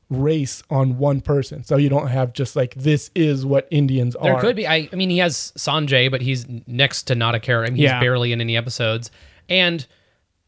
[0.10, 1.64] race on one person.
[1.64, 4.42] So you don't have just like this is what Indians There are.
[4.42, 4.68] There could be.
[4.68, 7.68] I, I mean, he has Sanjay, but he's next to not a character.
[7.68, 8.00] I mean, he's Yeah.
[8.00, 9.12] barely in any episodes.
[9.48, 9.86] And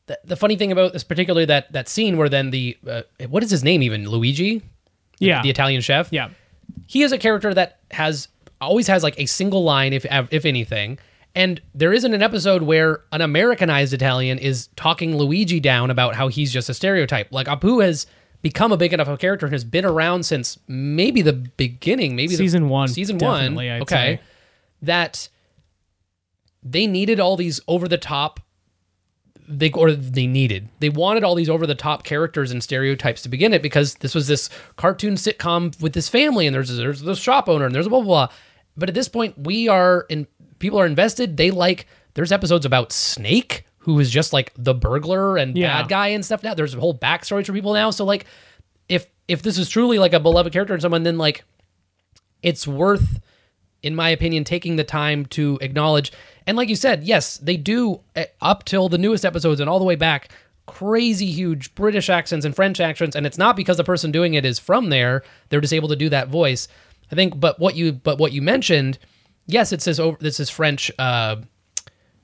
[0.08, 3.44] the, the funny thing about this, particularly that that scene where then the uh, what
[3.44, 4.62] is his name even Luigi,
[5.20, 5.42] Yeah.
[5.44, 6.10] the Italian chef.
[6.12, 6.30] yeah.
[6.88, 8.28] he is a character that has
[8.60, 10.98] always has like a single line, if if anything.
[11.34, 16.28] And there isn't an episode where an Americanized Italian is talking Luigi down about how
[16.28, 17.32] he's just a stereotype.
[17.32, 18.06] Like Apu has
[18.42, 22.16] become a big enough of a character and has been around since maybe the beginning,
[22.16, 23.58] maybe the- Season one, season one.
[23.58, 24.22] I'd okay, say.
[24.82, 25.30] that
[26.64, 28.40] they needed all these over the top
[29.48, 30.70] they or they needed.
[30.80, 34.16] They wanted all these over the top characters and stereotypes to begin it because this
[34.16, 37.88] was this cartoon sitcom with this family and there's there's the shop owner and there's
[37.88, 38.36] blah blah blah.
[38.78, 40.28] But at this point, we are in
[40.60, 41.38] people are invested.
[41.38, 45.82] They like there's episodes about Snake, who is just like the burglar and Yeah.
[45.82, 46.44] bad guy and stuff.
[46.44, 47.90] Now there's a whole backstories for people now.
[47.92, 48.26] So like,
[48.90, 51.44] if if this is truly like a beloved character and someone, then like,
[52.44, 53.20] it's worth,
[53.82, 56.12] in my opinion, taking the time to acknowledge.
[56.46, 59.80] And like you said, yes, they do eh, up till the newest episodes and all
[59.80, 60.30] the way back.
[60.68, 64.46] Crazy huge British accents and French accents, and it's not because the person doing it
[64.46, 65.24] is from there.
[65.50, 66.68] They're just able to do that voice.
[67.12, 68.98] I think, but what you but what you mentioned,
[69.48, 71.38] yes, it says over this is French uh,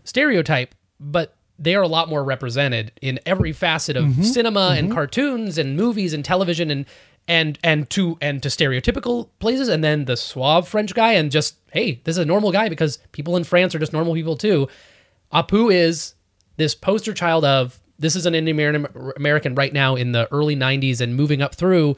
[0.03, 4.23] stereotype, but they are a lot more represented in every facet of Mm-hmm.
[4.23, 6.85] cinema and cartoons and movies and television and
[7.27, 11.55] and and to and to stereotypical places and then the suave French guy and just
[11.73, 14.67] hey, this is a normal guy because people in France are just normal people too.
[15.33, 16.13] Apu is
[16.57, 18.85] this poster child of this is an Indian
[19.17, 21.95] American right now in the early 90s and moving up through.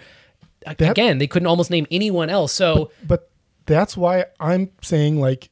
[0.66, 2.52] Again, they couldn't almost name anyone else.
[2.54, 3.30] So but
[3.66, 5.50] that's why I'm saying like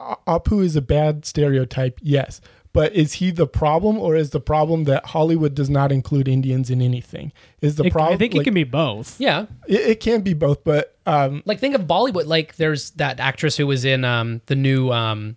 [0.00, 2.40] Apu is a bad stereotype, yes.
[2.76, 6.68] But is he the problem, or is the problem that Hollywood does not include Indians
[6.68, 7.32] in anything?
[7.62, 8.12] Is the It- problem?
[8.14, 9.18] I think it can be both.
[9.18, 12.26] yeah, It, it can be both, but um, like think of Bollywood.
[12.26, 15.36] Like there's that actress who was in um the new um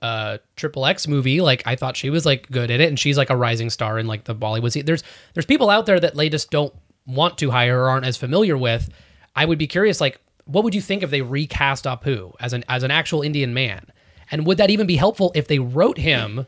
[0.00, 1.40] uh triple X movie.
[1.42, 3.98] Like I thought she was like good in it, and she's like a rising star
[3.98, 4.86] in like the Bollywood scene.
[4.86, 5.02] There's
[5.34, 6.72] there's people out there that they just don't
[7.06, 8.88] want to hire or aren't as familiar with.
[9.36, 12.64] I would be curious, like, what would you think if they recast Apu as an
[12.68, 13.84] as an actual Indian man?
[14.30, 16.46] And would that even be helpful if they wrote him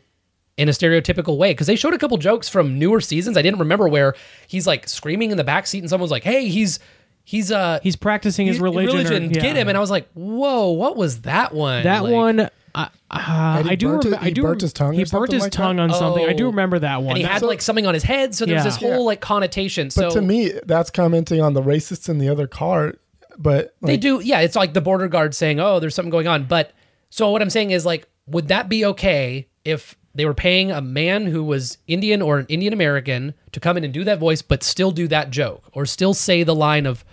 [0.60, 1.52] in a stereotypical way?
[1.52, 3.36] Because they showed a couple jokes from newer seasons.
[3.36, 4.14] I didn't remember where
[4.46, 6.78] he's like screaming in the back seat and someone's like, "Hey, he's
[7.24, 9.24] he's uh He's practicing his religion.
[9.24, 12.40] or- get him." And I was like, "Whoa, what was that one?" That Like- one,
[12.40, 13.88] uh, uh, I do.
[13.88, 14.42] burnt rem- it- I he do.
[14.42, 15.56] burnt his tongue He or burnt his like that?
[15.56, 16.24] tongue on something.
[16.28, 16.50] I do Oh.
[16.50, 17.10] remember that one.
[17.10, 18.70] and he That- had like something on his head, so there was Yeah.
[18.70, 19.86] this whole like connotation.
[19.88, 22.94] but so to me, that's commenting on the racists in the other car.
[23.38, 26.44] But they do yeah it's like the border guard saying oh there's something going on
[26.44, 26.72] but
[27.08, 30.80] so what i'm saying is like would that be okay if they were paying a
[30.80, 34.42] man who was indian or an indian american to come in and do that voice
[34.42, 37.04] but still do that joke or still say the line of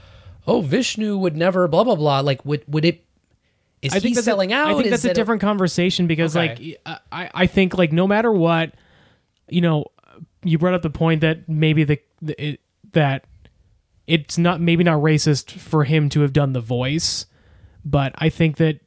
[0.45, 3.03] oh vishnu would never blah blah blah like would would it
[3.82, 6.78] is I he selling a, out I think Is that's a different conversation because, Okay.
[6.86, 8.74] like, I, I think like no matter what,
[9.49, 9.86] you know,
[10.43, 12.60] you brought up the point that maybe the, the it,
[12.93, 13.26] that
[14.08, 17.28] it's not maybe not racist for him to have done the voice,
[17.86, 18.80] but I think that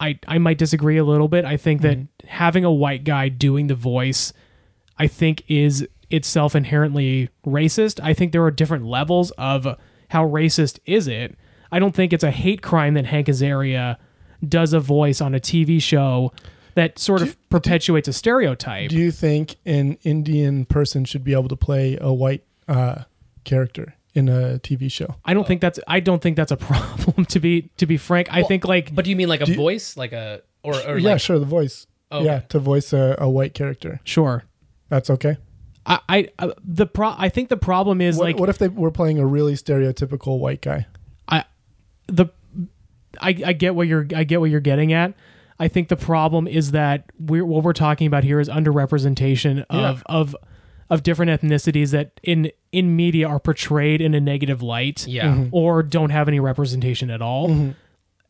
[0.00, 1.44] I I might disagree a little bit.
[1.44, 4.32] I think that having a white guy doing the voice,
[4.98, 8.00] I think is itself inherently racist.
[8.02, 9.66] I think there are different levels of
[10.08, 11.36] how racist is it.
[11.72, 13.96] I don't think it's a hate crime that Hank Azaria
[14.46, 16.32] does a voice on a TV show
[16.74, 18.90] that sort of perpetuates a stereotype.
[18.90, 23.04] do you think an Indian person should be able to play a white uh,
[23.44, 25.16] character in a TV show?
[25.24, 28.28] I don't think that's I don't think that's a problem to be to be frank.
[28.30, 30.74] I think like but do you mean like a Do you- voice like a or,
[30.86, 31.86] or yeah, like, sure, the voice.
[32.10, 32.24] Okay.
[32.24, 34.00] Yeah, to voice a, a white character.
[34.04, 34.44] sure.
[34.88, 35.36] That's okay.
[35.86, 38.68] I, I uh, the pro I think the problem is What, like what if they
[38.68, 40.86] were playing a really stereotypical white guy?
[41.28, 41.44] I
[42.06, 42.26] the
[43.20, 45.14] I, I get what you're I get what you're getting at.
[45.58, 50.02] I think the problem is that we're what we're talking about here is underrepresentation of
[50.06, 50.34] of
[50.94, 55.26] of different ethnicities that in in media are portrayed in a negative light Yeah.
[55.28, 55.48] Mhm.
[55.52, 57.72] or don't have any representation at all.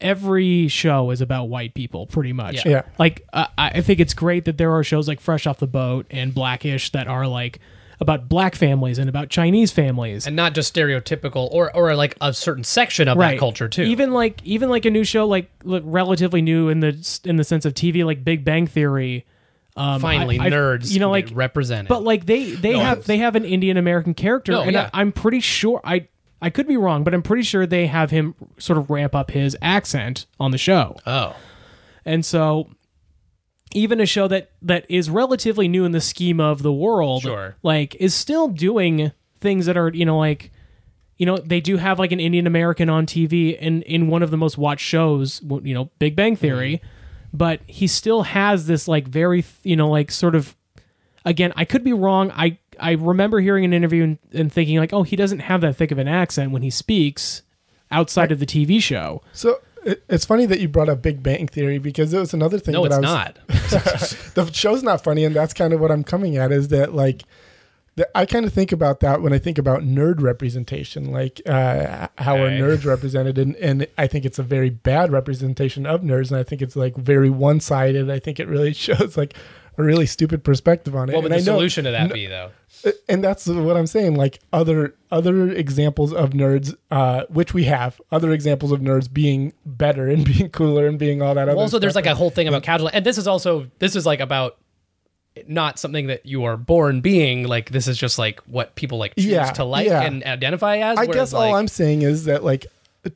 [0.01, 2.57] Every show is about white people, pretty much.
[2.67, 2.71] Yeah.
[2.73, 2.83] Yeah.
[2.99, 5.67] Like uh, I I think it's great that there are shows like Fresh Off the
[5.69, 7.61] Boat and Blackish that are like
[8.01, 10.27] about black families and about Chinese families.
[10.27, 14.13] and not just stereotypical or or like a certain section of that culture too Even
[14.13, 17.65] like even like a new show like like, relatively new in the in the sense
[17.65, 19.25] of TV like Big Bang Theory.
[19.77, 21.89] Um, finally I- nerds you know, like represented.
[21.89, 24.91] But like they they No, have they have an Indian American character, No, and yeah.
[24.95, 26.07] I, I'm pretty sure I
[26.41, 29.31] I could be wrong, but I'm pretty sure they have him sort of ramp up
[29.33, 31.35] his accent on the show, oh.
[32.05, 32.71] And so
[33.73, 37.57] even a show that that is relatively new in the scheme of the world, Sure.
[37.65, 39.11] like is still doing
[39.41, 40.53] things that are you know like
[41.19, 44.31] you know they do have like an Indian American on TV in in one of
[44.31, 46.81] the most watched shows, you know, Big Bang Theory,
[47.35, 50.57] but he still has this like very you know like sort of
[51.25, 52.31] again I could be wrong.
[52.31, 55.77] I I remember hearing an interview and, and thinking like, oh, he doesn't have that
[55.77, 57.43] thick of an accent when he speaks
[57.91, 59.23] outside of the TV show.
[59.33, 62.59] So it, it's funny that you brought up Big Bang Theory because it was another
[62.59, 62.73] thing.
[62.73, 65.91] no that it's I was, not the show's not funny, and that's kind of what
[65.91, 66.53] I'm coming at.
[66.53, 67.23] Is that like
[68.15, 72.37] I kind of think about that when I think about nerd representation, like uh, how
[72.37, 76.39] are nerds represented, and and I think it's a very bad representation of nerds, and
[76.39, 78.11] I think it's like very one sided.
[78.11, 79.35] I think it really shows like
[79.79, 81.15] a really stupid perspective on it.
[81.15, 82.51] What would And the I know- solution to that be, though?
[83.09, 84.17] and that's what I'm saying.
[84.17, 89.53] Like other other examples of nerds, uh, which we have, other examples of nerds being
[89.65, 91.43] better and being cooler and being all that.
[91.43, 93.95] other Well, also, there's like a whole thing about casual, and this is also this
[93.95, 94.59] is like about
[95.49, 97.47] not something that you are born being.
[97.47, 100.03] Like this is just like what people like choose Yeah, to like yeah.
[100.03, 100.99] and identify as.
[100.99, 102.67] I guess all I'm saying is that like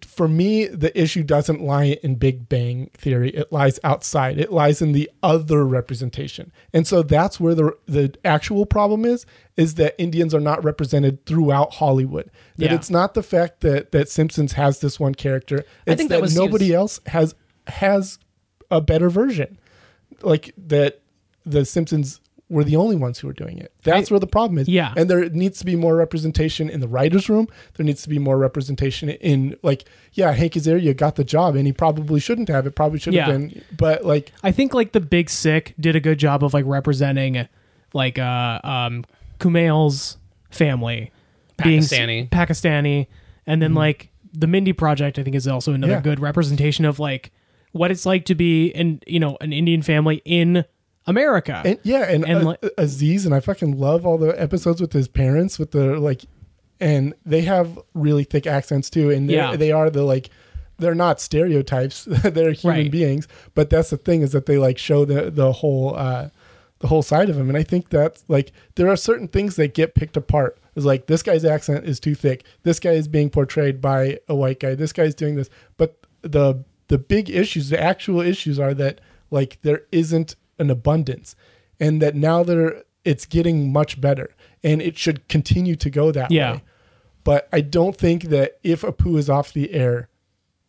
[0.04, 3.30] for me the issue doesn't lie in Big Bang theory.
[3.30, 4.38] It lies outside.
[4.38, 6.52] It lies in the other representation.
[6.74, 9.24] And so that's where the the actual problem is
[9.56, 12.30] is that Indians are not represented throughout Hollywood.
[12.56, 12.74] That Yeah.
[12.74, 15.58] it's not the fact that that Simpsons has this one character.
[15.58, 17.34] It's I think that that, nobody used- else has
[17.68, 18.18] has
[18.70, 19.56] a better version.
[20.20, 21.00] Like that
[21.50, 22.20] the Simpsons
[22.50, 23.72] were the only ones who were doing it.
[23.82, 24.68] That's where the problem is.
[24.68, 24.94] Yeah.
[24.96, 27.46] And there needs to be more representation in the writers' room.
[27.74, 29.84] There needs to be more representation in like,
[30.14, 32.66] yeah, Hank Azaria got the job and he probably shouldn't have.
[32.66, 33.36] It probably should have Yeah.
[33.36, 33.62] been.
[33.76, 37.46] But like, I think like the Big Sick did a good job of like representing
[37.92, 39.04] like uh um
[39.40, 40.16] Kumail's
[40.50, 41.10] family
[41.62, 42.28] being s- Pakistani.
[42.30, 43.06] Pakistani,
[43.46, 46.00] and then like the Mindy Project I think is also another Yeah.
[46.00, 47.30] good representation of like
[47.72, 50.64] what it's like to be in you know an Indian family in
[51.06, 51.62] America.
[51.64, 54.92] and yeah, and, And, uh, like- Aziz and I fucking love all the episodes with
[54.92, 56.22] his parents with the like,
[56.80, 59.56] and they have really thick accents too, and yeah.
[59.56, 60.30] they are the like.
[60.80, 62.90] They're not stereotypes; they're human Right.
[62.90, 63.26] beings.
[63.56, 66.28] But that's the thing is that they like show the the whole uh,
[66.78, 69.74] the whole side of him, and I think that's like there are certain things that
[69.74, 70.56] get picked apart.
[70.76, 72.44] It's like this guy's accent is too thick.
[72.62, 74.76] This guy is being portrayed by a white guy.
[74.76, 79.00] This guy's doing this, but the the big issues, the actual issues, are that
[79.32, 81.34] like there isn't an abundance,
[81.80, 86.30] and that now there it's getting much better, and it should continue to go that
[86.30, 86.54] Yeah.
[86.54, 86.62] way.
[87.24, 90.08] But I don't think that if Apu is off the air,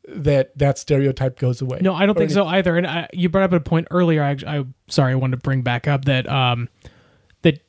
[0.08, 1.80] that that stereotype goes away.
[1.82, 2.76] No, I don't Or think so either.
[2.78, 4.24] And I, you brought up a point earlier.
[4.24, 6.68] I, I sorry, I wanted to bring back up that um
[7.44, 7.62] that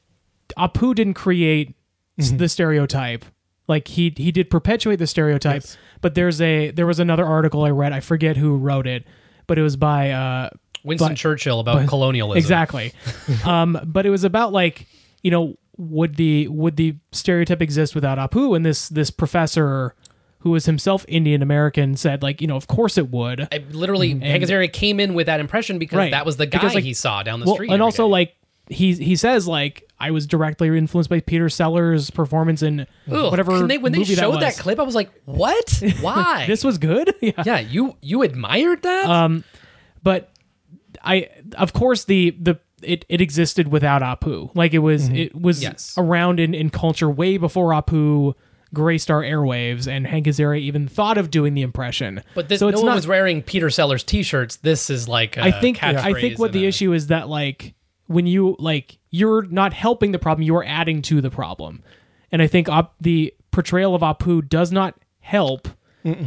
[0.58, 1.74] Apu didn't create
[2.18, 2.36] Mm-hmm.
[2.36, 3.24] the stereotype.
[3.66, 5.62] Like he he did perpetuate the stereotype.
[5.62, 5.78] Yes.
[6.02, 7.92] But there's a there was another article I read.
[7.92, 9.04] I forget who wrote it,
[9.46, 10.50] but it was by uh
[10.84, 12.38] Winston but- Churchill about colonialism.
[12.38, 12.92] Exactly.
[13.44, 14.86] um, but it was about like
[15.22, 18.54] you know would the would the stereotype exist without Apu?
[18.56, 19.94] And this this professor
[20.40, 23.48] who was himself Indian American said like you know of course it would.
[23.52, 26.10] I literally, Azaria came in with that impression because Right.
[26.12, 27.70] that was the guy Because, like- he saw down the well, street.
[27.70, 28.10] and also day.
[28.10, 28.36] like
[28.68, 33.66] he he says like I was directly influenced by Peter Sellers' performance in Ugh, whatever
[33.66, 35.82] they, when they showed that, that, clip, I was like, "What?
[36.00, 36.46] Why?
[36.46, 37.14] This was good.
[37.20, 37.32] yeah.
[37.44, 39.06] yeah, you you admired that?
[39.10, 39.44] Um,
[40.02, 40.30] but
[41.02, 44.50] I, of course, the the it, it existed without Apu.
[44.54, 45.72] Like it was it was Mm-hmm.
[45.72, 45.94] Yes.
[45.98, 48.34] around in, in culture way before Apu
[48.72, 52.22] graced our airwaves, and Hank Azaria even thought of doing the impression.
[52.34, 52.94] but this, so no it's one not.
[52.94, 54.56] was wearing Peter Sellers T-shirts.
[54.56, 57.74] This is like I I think I think what the issue is that like
[58.06, 61.82] when you like you're not helping the problem, you are adding to the problem,
[62.32, 65.68] and I think op- the portrayal of Apu does not help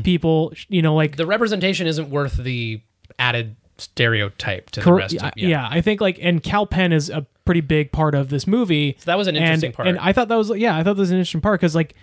[0.03, 0.53] people.
[0.67, 2.81] You know, like the representation isn't worth the
[3.17, 5.13] added stereotype to the rest.
[5.13, 5.67] yeah, Of, yeah.
[5.69, 8.95] I think like and Kal Penn is a pretty big part of this movie.
[8.99, 9.87] So that was an interesting and, part.
[9.87, 11.95] And I thought that was yeah, I thought that was an interesting part because like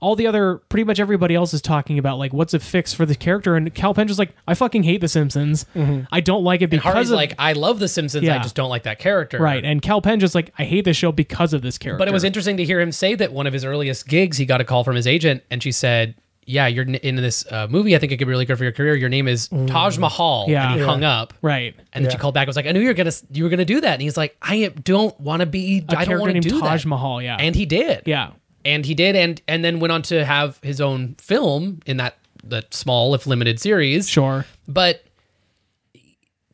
[0.00, 3.04] all the other pretty much everybody else is talking about like what's a fix for
[3.04, 5.66] the character and Kal Penn just like I fucking hate The Simpsons.
[5.74, 6.04] Mm-hmm.
[6.12, 8.28] I don't like it because of like, I love The Simpsons.
[8.28, 9.38] I just don't like that character.
[9.38, 9.64] right.
[9.64, 11.98] And Kal Penn just like I hate this show because of this character.
[11.98, 14.46] But it was interesting to hear him say that one of his earliest gigs, he
[14.46, 16.14] got a call from his agent, and she said,
[16.48, 17.94] "Yeah, you're in this uh, movie.
[17.94, 18.94] I think it could be really good for your career.
[18.96, 20.64] Your name is Taj Mahal." Yeah.
[20.64, 20.86] and he Yeah.
[20.86, 21.34] hung up.
[21.42, 21.74] right.
[21.92, 22.42] And then she called back.
[22.44, 24.16] and was like, "I knew you were gonna you were gonna do that." And he's
[24.16, 25.84] like, "I don't want to be.
[25.88, 27.22] A I don't character want to named do Taj that." Mahal.
[27.22, 27.36] Yeah.
[27.38, 28.02] And he did.
[28.06, 28.30] yeah.
[28.64, 32.16] and he did, and and then went on to have his own film in that
[32.44, 34.08] that small, if limited, series.
[34.08, 34.44] Sure.
[34.66, 35.04] But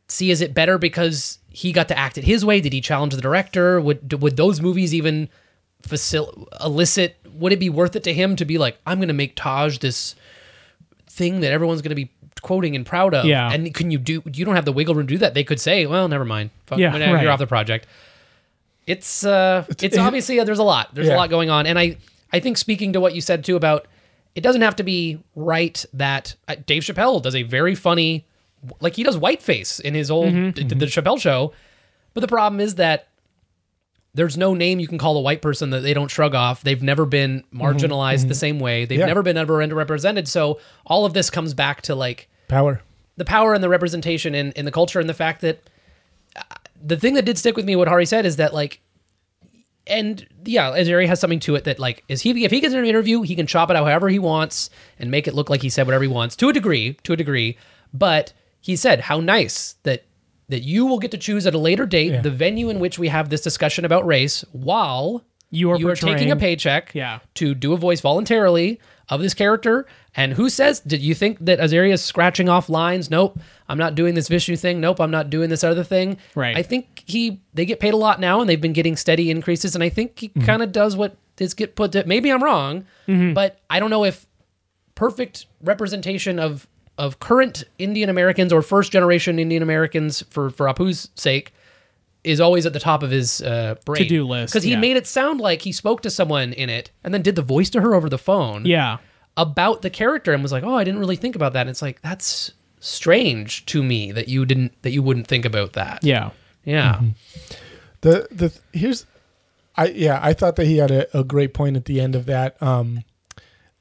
[0.07, 2.59] see, is it better because he got to act it his way?
[2.61, 3.79] Did he challenge the director?
[3.81, 5.29] Would would those movies even
[5.83, 7.17] facil- elicit?
[7.39, 9.77] Would it be worth it to him to be like, I'm going to make Taj
[9.79, 10.15] this
[11.07, 12.11] thing that everyone's going to be
[12.41, 13.25] quoting and proud of?
[13.25, 13.51] Yeah.
[13.51, 14.21] And can you do?
[14.33, 15.33] You don't have the wiggle room to do that.
[15.33, 16.49] They could say, well, never mind.
[16.67, 17.87] Fuck, Yeah, you're off the project.
[18.87, 20.93] It's uh, it's it- obviously there's a lot.
[20.93, 21.97] There's a lot going on, and I
[22.31, 23.87] I think speaking to what you said too about
[24.35, 28.25] it doesn't have to be right that uh, Dave Chappelle does a very funny
[28.81, 30.67] like he does whiteface in his old Mm-hmm.
[30.67, 31.53] the, the Chappelle show,
[32.13, 33.07] but the problem is that
[34.15, 36.63] there's no name you can call a white person that they don't shrug off.
[36.63, 38.85] They've never been marginalized the same way.
[38.85, 39.05] They've Yeah.
[39.05, 40.27] never been ever underrepresented.
[40.27, 42.81] So all of this comes back to like power.
[43.17, 45.69] the power and the representation in, in the culture and the fact that
[46.35, 46.41] uh,
[46.83, 48.79] the thing that did stick with me what Hari said is that like
[49.87, 52.85] and yeah Azari has something to it that like is he if he gets an
[52.85, 55.69] interview he can chop it out however he wants and make it look like he
[55.69, 57.57] said whatever he wants to a degree to a degree
[57.93, 60.03] but he said how nice that
[60.49, 62.21] that you will get to choose at a later date Yeah.
[62.21, 65.95] the venue in which we have this discussion about race while You are you are
[65.95, 67.19] taking a paycheck Yeah.
[67.35, 68.79] to do a voice voluntarily
[69.09, 69.85] of this character.
[70.17, 73.11] And who says, did you think that Azaria is scratching off lines?
[73.11, 73.39] Nope,
[73.69, 74.79] I'm not doing this Vishnu thing.
[74.81, 76.17] Nope, I'm not doing this other thing.
[76.35, 76.55] Right.
[76.57, 79.75] I think he they get paid a lot now and they've been getting steady increases.
[79.75, 80.45] And I think he Mm-hmm.
[80.45, 84.03] kind of does what is get put to maybe I'm wrong, but I don't know
[84.05, 84.25] if
[84.95, 86.67] perfect representation of
[86.97, 91.53] of current Indian Americans or first generation Indian Americans for for Apu's sake
[92.23, 94.79] is always at the top of his uh, brain To-do list, because he yeah.
[94.79, 97.69] made it sound like he spoke to someone in it and then did the voice
[97.71, 98.97] to her over the phone Yeah.
[99.37, 101.81] about the character and was like, "Oh, I didn't really think about that." And it's
[101.83, 105.99] like that's strange to me that you didn't that you wouldn't think about that.
[106.03, 106.31] Yeah.
[106.63, 107.01] yeah.
[108.01, 109.05] The the here's
[109.75, 112.25] I yeah, I thought that he had a, a great point at the end of
[112.27, 113.03] that um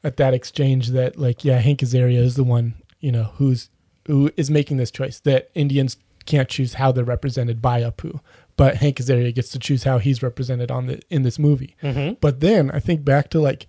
[0.03, 3.70] at that exchange that like yeah, Hank Azaria is the one, you know, who's
[4.07, 5.96] who is making this choice that Indians
[6.26, 8.20] can't choose how they're represented by Apu,
[8.57, 11.76] but Hank Azaria gets to choose how he's represented on the in this movie.
[12.20, 13.66] But then I think back to like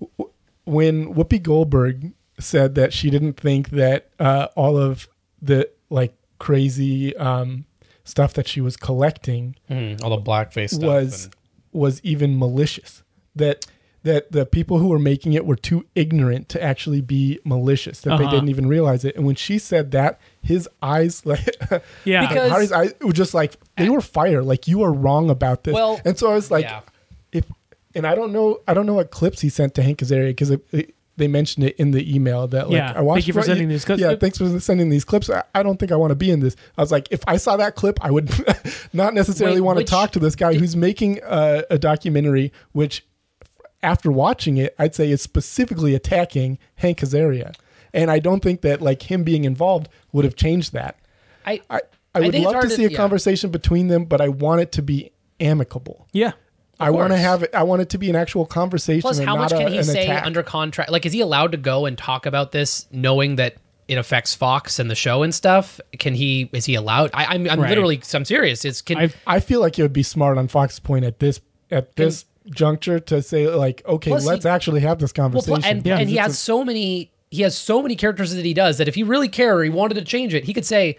[0.00, 0.30] w-
[0.64, 5.08] when Whoopi Goldberg said that she didn't think that uh, all of
[5.40, 7.64] the like crazy um,
[8.04, 11.34] stuff that she was collecting Mm, all the blackface stuff was and-
[11.72, 13.02] was even malicious.
[13.36, 13.66] That
[14.08, 18.00] that the people who were making it were too ignorant to actually be malicious.
[18.02, 18.34] That they Uh-huh.
[18.34, 19.14] didn't even realize it.
[19.16, 21.46] And when she said that, his eyes like
[22.04, 22.26] Yeah.
[22.28, 24.42] Because- Hari's eyes were just like they were fire.
[24.42, 25.74] Like you are wrong about this.
[25.74, 26.80] Well, and so I was like, yeah.
[27.32, 27.44] if
[27.94, 30.50] and I don't know, I don't know what clips he sent to Hank Azaria because
[30.50, 33.16] it, it- they mentioned it in the email that like Yeah, I watched.
[33.16, 34.00] thank you for what sending these clips.
[34.00, 35.28] Yeah, thanks for sending these clips.
[35.28, 36.54] I, I don't think I want to be in this.
[36.76, 38.30] I was like, if I saw that clip, I would
[38.92, 43.04] not necessarily Wait, want to talk to this guy who's making a, a documentary, which
[43.82, 47.54] after watching it, I'd say is specifically attacking Hank Azaria,
[47.94, 50.98] and I don't think that like him being involved would have changed that.
[51.46, 51.80] I I,
[52.14, 52.96] I would think it's love hard to to- see a yeah.
[52.96, 56.06] conversation between them, but I want it to be amicable.
[56.12, 56.32] Yeah.
[56.80, 57.52] I want to have it.
[57.54, 59.00] I want it to be an actual conversation.
[59.02, 60.24] Plus, and how much not can a- he say attack.
[60.24, 60.92] under contract?
[60.92, 63.56] Like, is he allowed to go and talk about this, knowing that
[63.88, 65.80] it affects Fox and the show and stuff?
[65.98, 66.48] Can he?
[66.52, 67.10] Is he allowed?
[67.14, 67.68] I, I'm, I'm Right.
[67.70, 68.00] literally.
[68.14, 68.64] I'm serious.
[68.64, 68.96] It's can.
[68.96, 71.40] I've- I feel like it would be smart on Fox's point at this
[71.72, 75.42] at this juncture to say like, okay, Plus let's he- actually have this well, pl-
[75.42, 75.64] conversation.
[75.76, 77.10] and, because and he has a- so many.
[77.30, 79.68] He has so many characters that he does that if he really cared or he
[79.70, 80.96] wanted to change it, he could say,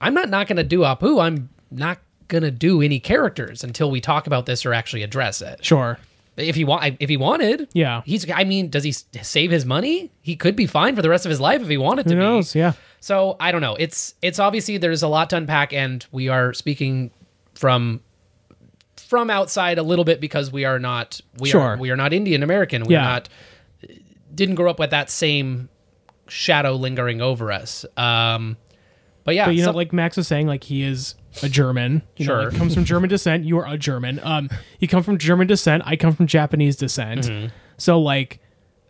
[0.00, 1.22] "I'm not not going to do Apu.
[1.22, 5.42] I'm not going to do any characters until we talk about this or actually address
[5.42, 5.98] it." Sure.
[6.38, 8.02] If he want, if he wanted, Yeah.
[8.04, 8.30] he's.
[8.30, 10.10] I mean, does he save his money?
[10.22, 12.20] He could be fine for the rest of his life if he wanted to Who
[12.20, 12.24] be.
[12.24, 12.54] knows?
[12.54, 12.72] Yeah.
[13.00, 13.74] So I don't know.
[13.78, 17.10] It's it's obviously there's a lot to unpack, and we are speaking
[17.54, 18.00] from
[19.08, 21.60] from outside a little bit because we are not we Sure.
[21.60, 22.84] are we are not Indian American.
[22.84, 23.02] We Yeah.
[23.02, 23.28] not
[24.34, 25.68] didn't grow up with that same
[26.28, 27.86] shadow lingering over us.
[27.96, 28.56] Um,
[29.24, 32.02] but yeah, But you know, like Max was saying, like he is a German.
[32.16, 32.50] You know, Sure.
[32.50, 33.44] like, comes from German descent.
[33.44, 34.20] You are a German.
[34.22, 34.48] Um,
[34.78, 35.82] you come from German descent.
[35.86, 37.22] I come from Japanese descent.
[37.22, 37.46] Mm-hmm.
[37.78, 38.40] So like,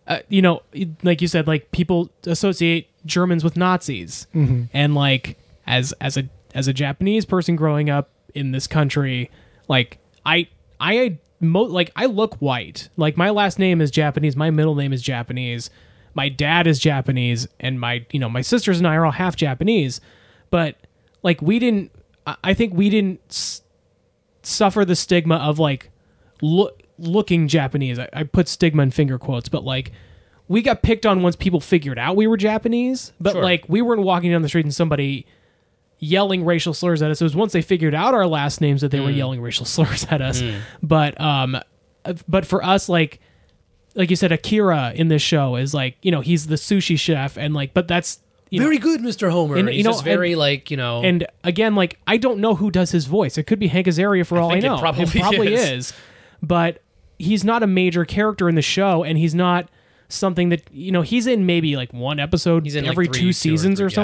[0.07, 0.61] uh, you know,
[1.03, 6.67] like you said, like people associate Germans with Nazis, and like as as a as
[6.67, 9.29] a Japanese person growing up in this country,
[9.67, 9.97] like
[10.27, 10.47] I
[10.79, 12.89] I mo- like I look white.
[12.97, 14.35] Like my last name is Japanese.
[14.35, 15.69] My middle name is Japanese.
[16.13, 19.35] My dad is Japanese, and my you know my sisters and I are all half
[19.35, 20.01] Japanese.
[20.51, 20.75] But
[21.23, 21.91] like we didn't.
[22.43, 23.61] I- think we didn't s-
[24.43, 25.91] suffer the stigma of like
[26.41, 27.99] look looking Japanese.
[27.99, 29.91] I, I put stigma in finger quotes, but like
[30.49, 33.13] we got picked on once people figured out we were Japanese.
[33.21, 33.43] But Sure.
[33.43, 35.25] like we weren't walking down the street and somebody
[35.99, 37.21] yelling racial slurs at us.
[37.21, 40.05] It was once they figured out our last names that they were yelling racial slurs
[40.09, 40.41] at us.
[40.83, 41.57] But um,
[42.27, 43.19] but for us, like
[43.95, 47.37] like you said, Akira in this show is like you know he's the sushi chef
[47.37, 48.19] and like, but that's
[48.49, 49.29] you know, very good, Mr.
[49.29, 49.57] Homer.
[49.57, 51.03] And, He's you know, just very and- like you know.
[51.03, 53.37] and again, like I don't know who does his voice.
[53.37, 54.79] It could be Hank Azaria for all I think it know.
[54.79, 55.03] probably
[55.53, 55.69] is.
[55.69, 55.93] is.
[56.41, 56.81] But
[57.19, 59.69] he's not a major character in the show, and he's not
[60.07, 61.01] something that you know.
[61.01, 63.89] He's in maybe like one episode like, every three, two two or seasons three, or
[63.89, 63.95] yeah.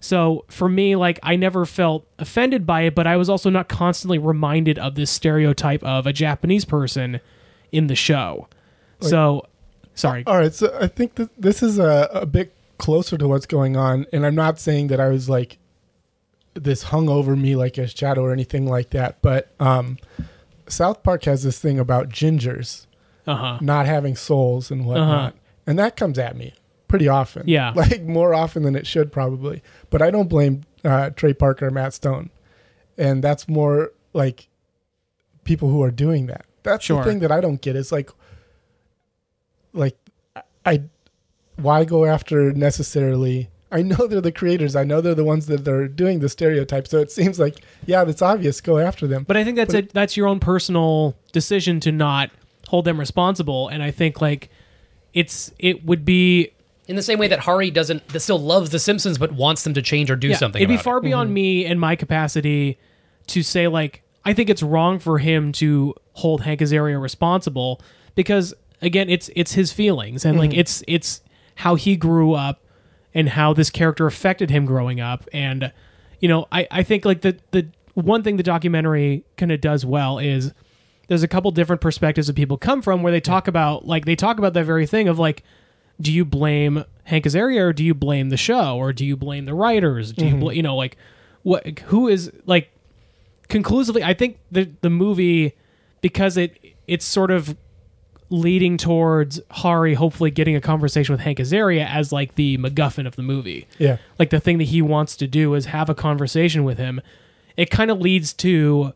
[0.00, 3.68] So for me, like I never felt offended by it, but I was also not
[3.68, 7.20] constantly reminded of this stereotype of a Japanese person
[7.72, 8.48] in the show.
[9.00, 9.46] so,
[9.94, 10.24] sorry.
[10.26, 13.76] All right, so I think that this is a, a bit closer to what's going
[13.76, 15.58] on, and I'm not saying that I was like
[16.54, 19.98] this hung over me like a shadow or anything like that, but um,
[20.68, 22.86] South Park has this thing about gingers
[23.26, 23.58] Uh huh.
[23.60, 25.34] not having souls and whatnot,
[25.66, 26.54] and that comes at me
[26.88, 27.44] pretty often.
[27.46, 27.72] Yeah.
[27.76, 29.62] like more often than it should probably.
[29.90, 32.30] But I don't blame uh, Trey Parker or Matt Stone,
[32.96, 34.48] and that's more like
[35.44, 36.44] people who are doing that.
[36.62, 37.02] That's Sure.
[37.02, 37.76] the thing that I don't get.
[37.76, 38.10] Is like,
[39.72, 39.96] like
[40.66, 40.82] I,
[41.56, 44.74] why go after necessarily I know they're the creators.
[44.74, 46.88] I know they're the ones that are doing the stereotype.
[46.88, 48.60] So it seems like, yeah, that's obvious.
[48.60, 49.24] Go after them.
[49.24, 52.30] But I think that's a, that's your own personal decision to not
[52.68, 53.68] hold them responsible.
[53.68, 54.48] And I think like
[55.12, 56.52] it's it would be
[56.88, 59.74] In the same way that Hari doesn't, that still loves The Simpsons, but wants them
[59.74, 60.60] to change or do something.
[60.60, 61.02] It'd be about far it.
[61.02, 61.34] beyond mm-hmm.
[61.34, 62.78] me and my capacity
[63.28, 67.80] to say like I think it's wrong for him to hold Hank Azaria responsible
[68.14, 70.60] because again it's it's his feelings and like mm-hmm.
[70.60, 71.22] it's it's
[71.56, 72.62] how he grew up
[73.14, 75.72] and how this character affected him growing up and
[76.20, 79.84] you know I I think like the the one thing the documentary kind of does
[79.86, 80.52] well is
[81.08, 84.16] there's a couple different perspectives that people come from where they talk about like they
[84.16, 85.42] talk about that very thing of like
[86.00, 89.44] do you blame Hank Azaria or do you blame the show or do you blame
[89.44, 90.12] the writers?
[90.12, 90.40] Do you mm-hmm.
[90.40, 90.96] bl- you know like
[91.42, 92.70] what who is like
[93.48, 95.54] conclusively I think the the movie
[96.00, 97.56] because it it's sort of
[98.30, 103.16] leading towards Hari hopefully getting a conversation with Hank Azaria as like the MacGuffin of
[103.16, 103.66] the movie.
[103.78, 103.96] Yeah.
[104.18, 107.00] Like the thing that he wants to do is have a conversation with him.
[107.56, 108.92] It kind of leads to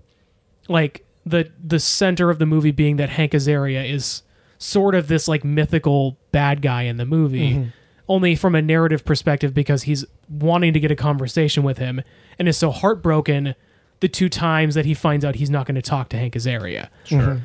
[0.68, 4.22] like the the center of the movie being that Hank Azaria is
[4.63, 7.51] sort of this like mythical bad guy in the movie.
[7.53, 7.69] Mm-hmm.
[8.09, 12.03] Only from a narrative perspective because he's wanting to get a conversation with him
[12.39, 13.55] and is so heartbroken
[14.01, 16.89] the two times that he finds out he's not going to talk to Hank Azaria.
[17.05, 17.21] Sure.
[17.21, 17.39] Mm-hmm.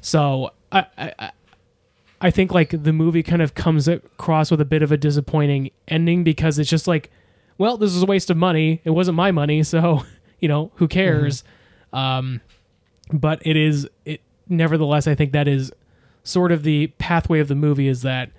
[0.00, 1.30] So I, I I-
[2.20, 5.70] I think like the movie kind of comes across with a bit of a disappointing
[5.88, 7.10] ending because it's just like,
[7.58, 8.80] well, this is a waste of money.
[8.84, 10.04] It wasn't my money, so
[10.40, 11.42] you know who cares.
[11.92, 11.96] Mm-hmm.
[11.98, 12.40] Um,
[13.12, 14.22] but it is it.
[14.48, 15.70] Nevertheless, I think that is
[16.24, 18.30] sort of the pathway of the movie is that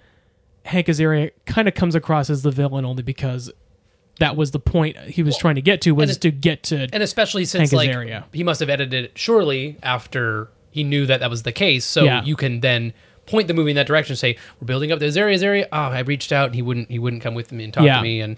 [0.65, 3.51] Hank Azaria kind of comes across as the villain only because
[4.19, 6.87] that was the point he was trying to get to was it- to get to
[6.93, 8.23] And especially since Hank like Azaria.
[8.33, 12.03] he must have edited it surely after he knew that that was the case, so
[12.03, 12.23] Yeah.
[12.23, 12.91] you can then
[13.27, 14.11] point the movie in that direction.
[14.13, 15.67] and Say we're building up this area, this area.
[15.71, 16.89] Oh, I reached out and he wouldn't.
[16.91, 17.97] He wouldn't come with me and talk Yeah.
[17.97, 18.19] to me.
[18.21, 18.37] And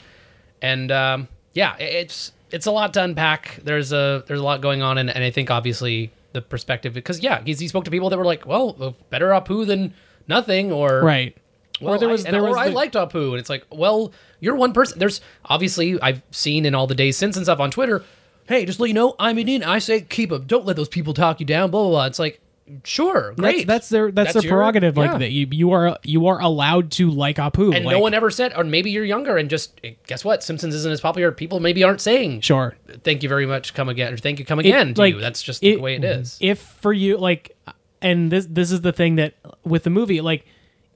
[0.62, 3.60] and um, yeah, it's it's a lot to unpack.
[3.64, 7.20] There's a there's a lot going on, and, and I think obviously the perspective because
[7.20, 9.94] yeah, he's, he spoke to people that were like, well, uh, better Apu than
[10.28, 11.36] nothing, or right.
[11.82, 13.66] well, or there I- was and- there or was I liked Apu, and it's like,
[13.72, 15.00] well, you're one person.
[15.00, 18.04] There's obviously I've seen in all the days since and stuff on Twitter.
[18.48, 19.62] Hey, just let you know, I'm Indian.
[19.64, 20.48] I say keep up.
[20.48, 21.70] Don't let those people talk you down.
[21.72, 22.06] Blah blah blah.
[22.06, 22.40] It's like,
[22.84, 23.68] sure, That's, great.
[23.68, 24.98] that's their that's, That's their your- prerogative.
[24.98, 25.18] Like yeah.
[25.20, 27.76] that, you you are you are allowed to like Apu.
[27.76, 30.44] and like, no one ever said, or maybe you're younger and just eh, guess what?
[30.44, 31.32] Simpsons isn't as popular.
[31.32, 32.76] People maybe aren't saying, sure.
[33.04, 35.22] thank you very much, come again, or thank you, come again to like, you.
[35.22, 36.38] That's just it- the way it is.
[36.42, 37.56] If for you like,
[38.02, 40.46] and this this is the thing that with the movie, like,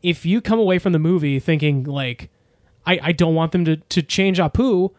[0.03, 2.29] if you come away from the movie thinking like,
[2.85, 4.91] I I don't want them to to change Apu,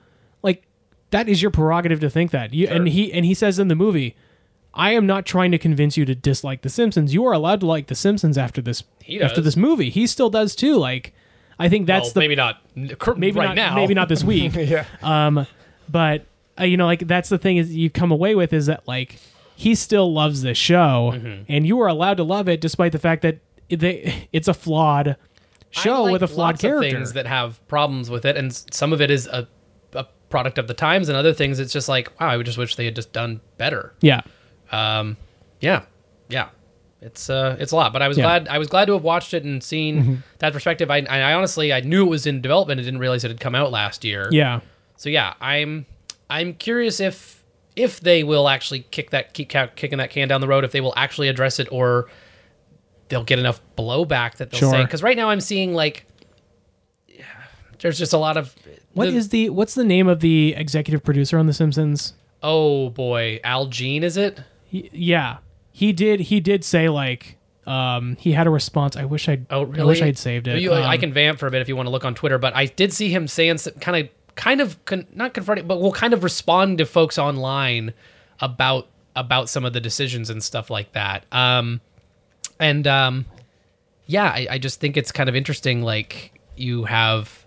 [0.43, 0.62] like
[1.11, 2.55] that is your prerogative to think that.
[2.55, 4.16] You and he and he says in the movie.
[4.75, 7.12] I am not trying to convince you to dislike The Simpsons.
[7.12, 8.85] You are allowed to like The Simpsons after this
[9.20, 9.91] after this movie.
[9.91, 10.77] He still does too.
[10.77, 11.12] Like,
[11.59, 13.75] I think that's well, the maybe not maybe right not now.
[13.75, 14.55] maybe not this week.
[14.55, 14.85] yeah.
[15.03, 15.47] Um,
[15.89, 16.25] but
[16.59, 19.18] uh, you know, like that's the thing is you come away with is that like
[19.57, 21.43] he still loves this show, Mm-hmm.
[21.49, 25.16] and you are allowed to love it despite the fact that they, it's a flawed
[25.70, 26.91] show I like with a flawed lots of character.
[26.91, 29.47] things that have problems with it, and s- some of it is a,
[29.95, 32.59] a product of the times, and other things it's just like, wow, I would just
[32.59, 33.95] wish they had just done better.
[34.01, 34.23] yeah,
[34.73, 35.16] Um,
[35.61, 35.83] yeah,
[36.29, 36.49] yeah,
[37.01, 38.25] it's uh, it's a lot, but I was Yeah.
[38.25, 40.91] glad I was glad to have watched it and seen that perspective.
[40.91, 43.55] I, I honestly I knew it was in development, and didn't realize it had come
[43.55, 44.29] out last year.
[44.33, 44.61] yeah,
[44.97, 45.87] So yeah, I'm
[46.31, 47.45] I'm curious if
[47.77, 50.73] if they will actually kick that keep ca- kicking that can down the road, if
[50.73, 52.09] they will actually address it, or
[53.09, 54.83] they'll get enough blowback that they'll say.
[54.83, 56.07] Because right now I'm seeing like
[57.81, 58.55] there's just a lot of
[58.95, 62.14] What is the what's the name of the executive producer on The Simpsons?
[62.43, 64.41] oh boy Al Jean is it?
[64.73, 65.37] He, yeah,
[65.70, 66.20] he did.
[66.20, 68.97] He did say like um he had a response.
[68.97, 69.83] I wish I'd Oh really?
[69.83, 70.61] I wish I'd saved it.
[70.62, 72.39] You- I Um, can vamp for a bit if you want to look on Twitter,
[72.39, 75.78] but I did see him saying some, kind of kind of con, not confronting, but
[75.78, 77.93] will kind of respond to folks online
[78.40, 81.27] about about some of the decisions and stuff like that.
[81.31, 81.82] Um,
[82.59, 83.27] and um,
[84.07, 85.82] yeah, I, I just think it's kind of interesting.
[85.82, 87.41] Like you have.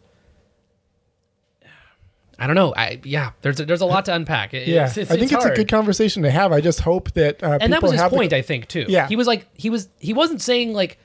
[2.37, 2.73] I don't know.
[2.75, 4.53] I yeah, there's a, there's a lot to unpack.
[4.53, 6.51] It- Yeah, it's, it's, I think it's, a good conversation to have.
[6.51, 8.85] I just hope that uh, and that was his have the- point, I think, too.
[8.87, 9.07] Yeah.
[9.07, 10.97] he was like, he was, he wasn't saying like,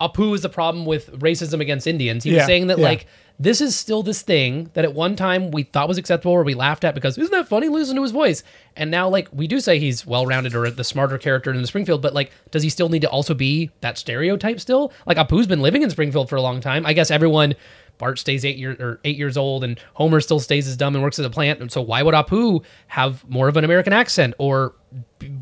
[0.00, 2.24] Apu is the problem with racism against Indians.
[2.24, 2.84] He was saying that yeah.
[2.84, 3.06] like
[3.38, 6.54] this is still this thing that at one time we thought was acceptable or we
[6.54, 7.68] laughed at because isn't that funny?
[7.68, 8.42] Listen to his voice,
[8.76, 11.66] and now like we do say he's well rounded or the smarter character in the
[11.66, 14.92] Springfield, but like, does he still need to also be that stereotype still?
[15.06, 16.86] Like Apu's been living in Springfield for a long time.
[16.86, 17.54] I guess everyone.
[17.98, 21.02] Bart stays eight years or eight years old, and Homer still stays as dumb and
[21.02, 21.60] works at a plant.
[21.60, 24.74] And so, why would Apu have more of an American accent or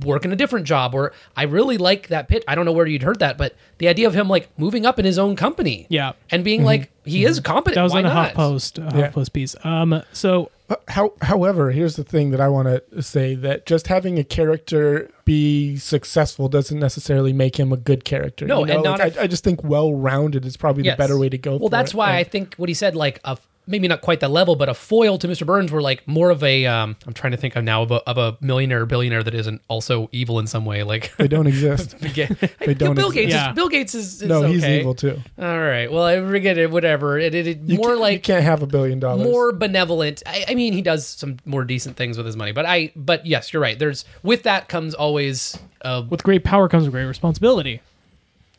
[0.04, 2.42] working a different job or I really like that pitch.
[2.48, 4.98] I don't know where you'd heard that, but the idea of him like moving up
[4.98, 5.86] in his own company.
[5.90, 6.12] Yeah.
[6.30, 7.74] And being like he is competent.
[7.76, 8.34] That was Why in a not?
[8.34, 9.10] HuffPost, a Yeah.
[9.10, 9.56] HuffPost piece.
[9.64, 10.50] Um, so
[10.88, 15.10] How, however, here's the thing that I want to say that just having a character
[15.26, 18.46] be successful doesn't necessarily make him a good character.
[18.46, 18.74] No, you know?
[18.76, 20.96] and Like, if- I, I just think well-rounded is probably Yes.
[20.96, 21.52] the better way to go.
[21.52, 21.96] Well, for that's it.
[21.98, 23.36] why And- I think what he said, like a
[23.66, 25.46] maybe not quite that level, but a foil to Mr.
[25.46, 26.66] Burns, were like more of a.
[26.66, 29.34] Um, I'm trying to think of now of a, of a millionaire or billionaire that
[29.34, 30.82] isn't also evil in some way.
[30.82, 31.98] Like they don't exist.
[32.00, 32.12] they
[32.74, 33.14] don't Bill exist.
[33.14, 33.32] Gates.
[33.32, 33.50] Yeah.
[33.50, 35.20] Is, Bill Gates is, is no, he's evil too.
[35.38, 35.90] All right.
[35.90, 36.70] Well, I forget it.
[36.70, 37.18] Whatever.
[37.18, 39.24] It, it, it more can't- you can't have a billion dollars.
[39.26, 40.22] more benevolent.
[40.26, 42.92] I, I mean, he does some more decent things with his money, but I.
[42.96, 43.78] But yes, you're right.
[43.78, 47.80] There's with that comes always uh, with great power comes great responsibility.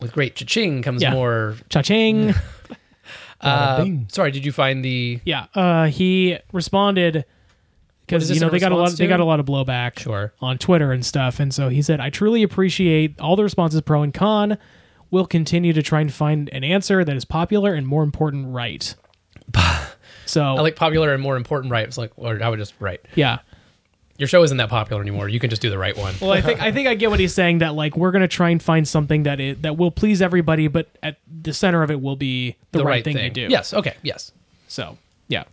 [0.02, 1.12] with great cha-ching comes Yeah.
[1.14, 1.56] more.
[1.70, 2.34] Cha-ching.
[3.42, 5.20] Uh, sorry, did you find the?
[5.26, 5.48] yeah.
[5.54, 7.26] Uh, he responded
[8.06, 8.84] because you know they got a lot.
[8.84, 10.00] response They got a lot of blowback.
[10.00, 10.34] Sure.
[10.42, 14.04] On Twitter and stuff, and so he said, "I truly appreciate all the responses, pro
[14.04, 14.58] and con.
[15.12, 18.96] We'll continue to try and find an answer that is popular and more important, right."
[20.28, 21.88] So I like popular and more important right.
[21.88, 23.00] It's like, or I would just right.
[23.14, 23.40] yeah.
[24.18, 25.28] Your show isn't that popular anymore.
[25.28, 26.14] You can just do the right one.
[26.22, 28.50] Well, I think I think I get what he's saying that like we're gonna try
[28.50, 32.02] and find something that it that will please everybody, but at the center of it
[32.02, 33.48] will be the, right, thing, to do.
[33.50, 33.74] Yes.
[33.74, 33.96] Okay.
[34.04, 34.32] Yes.
[34.68, 34.98] So
[35.28, 35.44] yeah.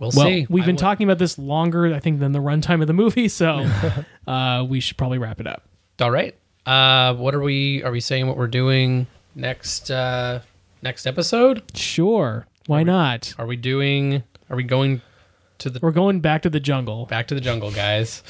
[0.00, 0.46] We'll, Well, see.
[0.50, 2.92] we've I been will- talking about this longer, I think, than the runtime of the
[2.92, 3.64] movie, so
[4.26, 5.62] uh, we should probably wrap it up.
[6.00, 6.34] All right.
[6.66, 7.82] Uh, what are we?
[7.84, 9.06] Are we saying what we're doing
[9.36, 9.92] next?
[9.92, 10.40] Uh,
[10.82, 11.62] next episode?
[11.76, 12.44] Sure.
[12.66, 13.34] Why not?
[13.38, 14.24] Are we doing?
[14.50, 15.00] Are we going
[15.64, 17.06] to the We're going back to the jungle.
[17.06, 18.22] back to the jungle, guys?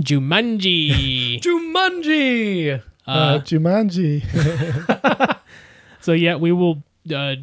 [0.00, 1.40] Jumanji.
[1.42, 2.82] Jumanji.
[3.06, 5.38] uh, Jumanji.
[6.00, 6.82] so yeah, we will
[7.14, 7.36] uh,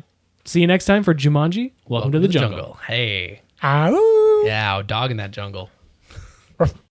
[0.43, 1.71] see you next time for Jumanji.
[1.87, 2.79] Welcome, to the, jungle.
[2.87, 3.41] Hey.
[3.63, 4.43] Ow.
[4.45, 5.69] Yeah, dog in that jungle.